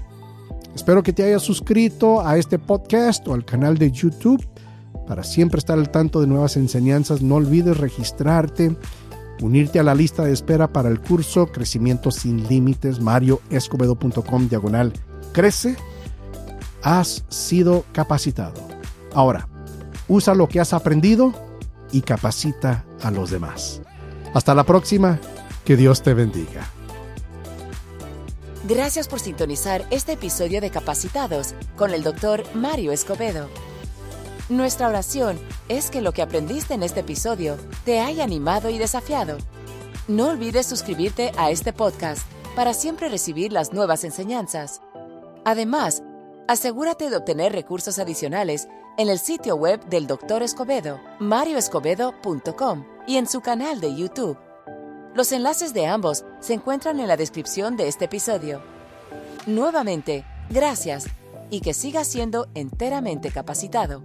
Espero 0.75 1.03
que 1.03 1.13
te 1.13 1.25
hayas 1.25 1.43
suscrito 1.43 2.27
a 2.27 2.39
este 2.39 2.59
podcast 2.59 3.27
o 3.29 3.35
al 3.35 3.45
canal 3.45 3.79
de 3.79 3.91
YouTube 3.91 4.47
para 5.09 5.25
siempre 5.25 5.59
estar 5.59 5.79
al 5.79 5.91
tanto 5.91 6.21
de 6.21 6.27
nuevas 6.27 6.59
enseñanzas, 6.59 7.23
no 7.23 7.37
olvides 7.37 7.79
registrarte, 7.79 8.77
unirte 9.41 9.79
a 9.79 9.83
la 9.83 9.95
lista 9.95 10.23
de 10.23 10.35
espera 10.35 10.71
para 10.71 10.91
el 10.91 11.01
curso 11.01 11.47
Crecimiento 11.47 12.11
sin 12.11 12.47
Límites, 12.47 13.01
marioescobedo.com 13.01 14.49
diagonal 14.49 14.93
crece. 15.33 15.77
Has 16.83 17.25
sido 17.29 17.87
capacitado. 17.93 18.61
Ahora, 19.15 19.49
usa 20.09 20.35
lo 20.35 20.47
que 20.47 20.61
has 20.61 20.75
aprendido 20.75 21.33
y 21.91 22.03
capacita 22.03 22.85
a 23.03 23.11
los 23.11 23.31
demás. 23.31 23.81
Hasta 24.35 24.55
la 24.55 24.65
próxima, 24.65 25.19
que 25.65 25.77
Dios 25.77 26.03
te 26.03 26.13
bendiga. 26.13 26.69
Gracias 28.65 29.07
por 29.07 29.21
sintonizar 29.21 29.87
este 29.91 30.13
episodio 30.13 30.61
de 30.61 30.71
Capacitados 30.71 31.55
con 31.77 31.95
el 31.95 32.03
doctor 32.03 32.43
Mario 32.55 32.91
Escobedo. 32.91 33.49
Nuestra 34.49 34.89
oración 34.89 35.39
es 35.69 35.91
que 35.91 36.01
lo 36.01 36.13
que 36.13 36.23
aprendiste 36.23 36.75
en 36.75 36.83
este 36.83 37.01
episodio 37.01 37.57
te 37.85 38.01
haya 38.01 38.25
animado 38.25 38.69
y 38.69 38.79
desafiado. 38.79 39.39
No 40.09 40.31
olvides 40.31 40.67
suscribirte 40.67 41.31
a 41.39 41.51
este 41.51 41.73
podcast 41.73 42.27
para 42.57 42.75
siempre 42.75 43.09
recibir 43.09 43.53
las 43.53 43.73
nuevas 43.73 44.03
enseñanzas. 44.03 44.83
Además, 45.45 46.03
asegúrate 46.49 47.11
de 47.11 47.17
obtener 47.17 47.53
recursos 47.53 48.01
adicionales 48.01 48.67
en 48.97 49.09
el 49.09 49.21
sitio 49.21 49.55
web 49.55 49.85
del 49.85 50.09
Dr. 50.09 50.43
Escobedo, 50.43 50.99
marioescobedo.com 51.21 52.85
y 53.07 53.19
en 53.19 53.29
su 53.29 53.41
canal 53.41 53.81
de 53.81 53.95
YouTube. 53.95 54.37
Los 55.15 55.33
enlaces 55.33 55.75
de 55.75 55.87
ambos 55.87 56.25
se 56.41 56.55
encuentran 56.55 57.01
en 57.01 57.09
la 57.09 57.17
descripción 57.17 57.77
de 57.77 57.89
este 57.89 58.05
episodio. 58.05 58.63
Nuevamente, 59.47 60.25
gracias 60.51 61.07
y 61.51 61.61
que 61.61 61.75
sigas 61.75 62.07
siendo 62.07 62.49
enteramente 62.55 63.31
capacitado. 63.31 64.03